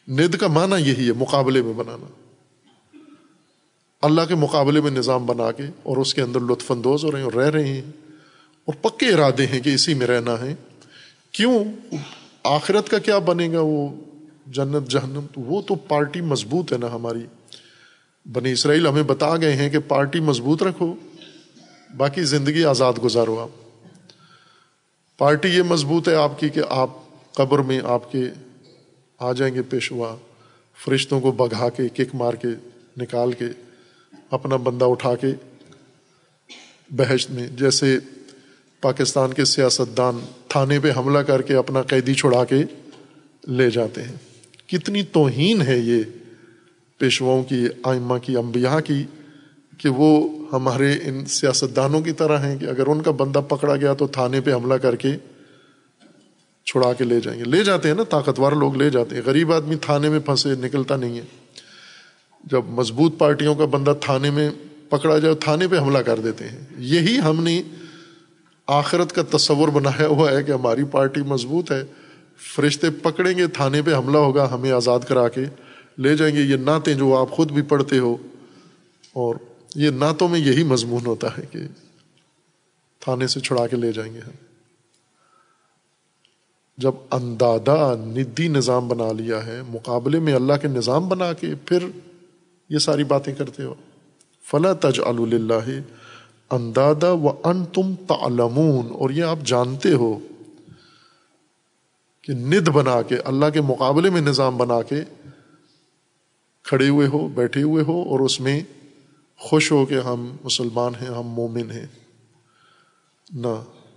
[0.08, 2.06] ند کا معنی یہی ہے، مقابلے میں بنانا۔
[4.02, 7.18] اللہ کے مقابلے میں نظام بنا کے اور اس کے اندر لطف اندوز ہو رہے
[7.18, 7.82] ہیں اور رہ رہے ہیں۔
[8.64, 10.54] اور پکے ارادے ہیں کہ اسی میں رہنا ہے۔
[11.32, 11.64] کیوں؟
[12.44, 13.88] آخرت کا کیا بنے گا وہ؟
[14.46, 17.26] جنت، جہنم۔ تو وہ تو پارٹی مضبوط ہے نا ہماری۔
[18.32, 20.94] بنی اسرائیل ہمیں بتا گئے ہیں کہ پارٹی مضبوط رکھو،
[21.96, 23.48] باقی زندگی آزاد گزارو آپ۔
[25.18, 26.90] پارٹی یہ مضبوط ہے آپ کی کہ آپ
[27.32, 28.24] قبر میں آپ کے
[29.18, 30.16] آ جائیں گے پیشوا،
[30.84, 32.48] فرشتوں کو بگھا کے، کک مار کے،
[32.96, 33.44] نکال کے،
[34.30, 35.26] اپنا بندہ اٹھا کے
[36.90, 37.98] بحث میں۔ جیسے
[38.80, 40.18] پاکستان کے سیاست دان
[40.52, 42.64] تھانے پہ حملہ کر کے اپنا قیدی چھڑا کے
[43.48, 44.16] لے جاتے ہیں۔
[44.68, 46.02] کتنی توہین ہے یہ
[46.98, 49.04] پیشواؤں کی، آئمہ کی، انبیاء کی،
[49.78, 53.76] کہ وہ ہمارے ان سیاست دانوں کی طرح ہیں کہ اگر ان کا بندہ پکڑا
[53.76, 55.08] گیا تو تھانے پہ حملہ کر کے
[56.64, 59.52] چھڑا کے لے جائیں گے۔ لے جاتے ہیں نا، طاقتور لوگ لے جاتے ہیں۔ غریب
[59.52, 61.24] آدمی تھانے میں پھنسے، نکلتا نہیں ہے۔
[62.44, 64.50] جب مضبوط پارٹیوں کا بندہ تھانے میں
[64.88, 67.62] پکڑا جائے، تھانے پہ حملہ کر دیتے ہیں۔ یہی ہم نے
[68.72, 71.82] آخرت کا تصور بنایا ہوا ہے کہ ہماری پارٹی مضبوط ہے۔
[72.54, 75.44] فرشتے پکڑیں گے، تھانے پہ حملہ ہوگا، ہمیں آزاد کرا کے
[75.98, 78.16] لے جائیں گے۔ یہ نعتیں جو آپ خود بھی پڑھتے ہو،
[79.12, 79.34] اور
[79.76, 81.66] یہ نعتوں میں یہی مضمون ہوتا ہے کہ
[83.02, 84.40] تھانے سے چھڑا کے لے جائیں گے ہم۔
[86.78, 91.86] جب اندادہ ندی نظام بنا لیا ہے، مقابلے میں اللہ کے نظام بنا کے پھر
[92.70, 93.74] یہ ساری باتیں کرتے ہو۔
[94.44, 95.68] فلا تج اللہ
[96.52, 100.18] اندادا و ان تم تعلمون، اور یہ آپ جانتے ہو
[102.22, 105.00] کہ ند بنا کے، اللہ کے مقابلے میں نظام بنا کے
[106.64, 108.60] کھڑے ہوئے ہو، بیٹھے ہوئے ہو، اور اس میں
[109.40, 111.86] خوش ہو کہ ہم مسلمان ہیں، ہم مومن ہیں۔
[113.30, 113.54] نہ،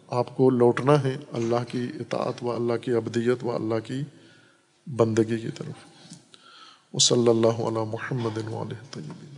[0.09, 4.01] آپ کو لوٹنا ہے اللہ کی اطاعت و اللہ کی ابدیت و اللہ کی
[4.87, 5.85] بندگی کی طرف۔
[6.93, 8.37] وہ صلی اللہ علیہ محمد
[8.91, 9.34] طیبین۔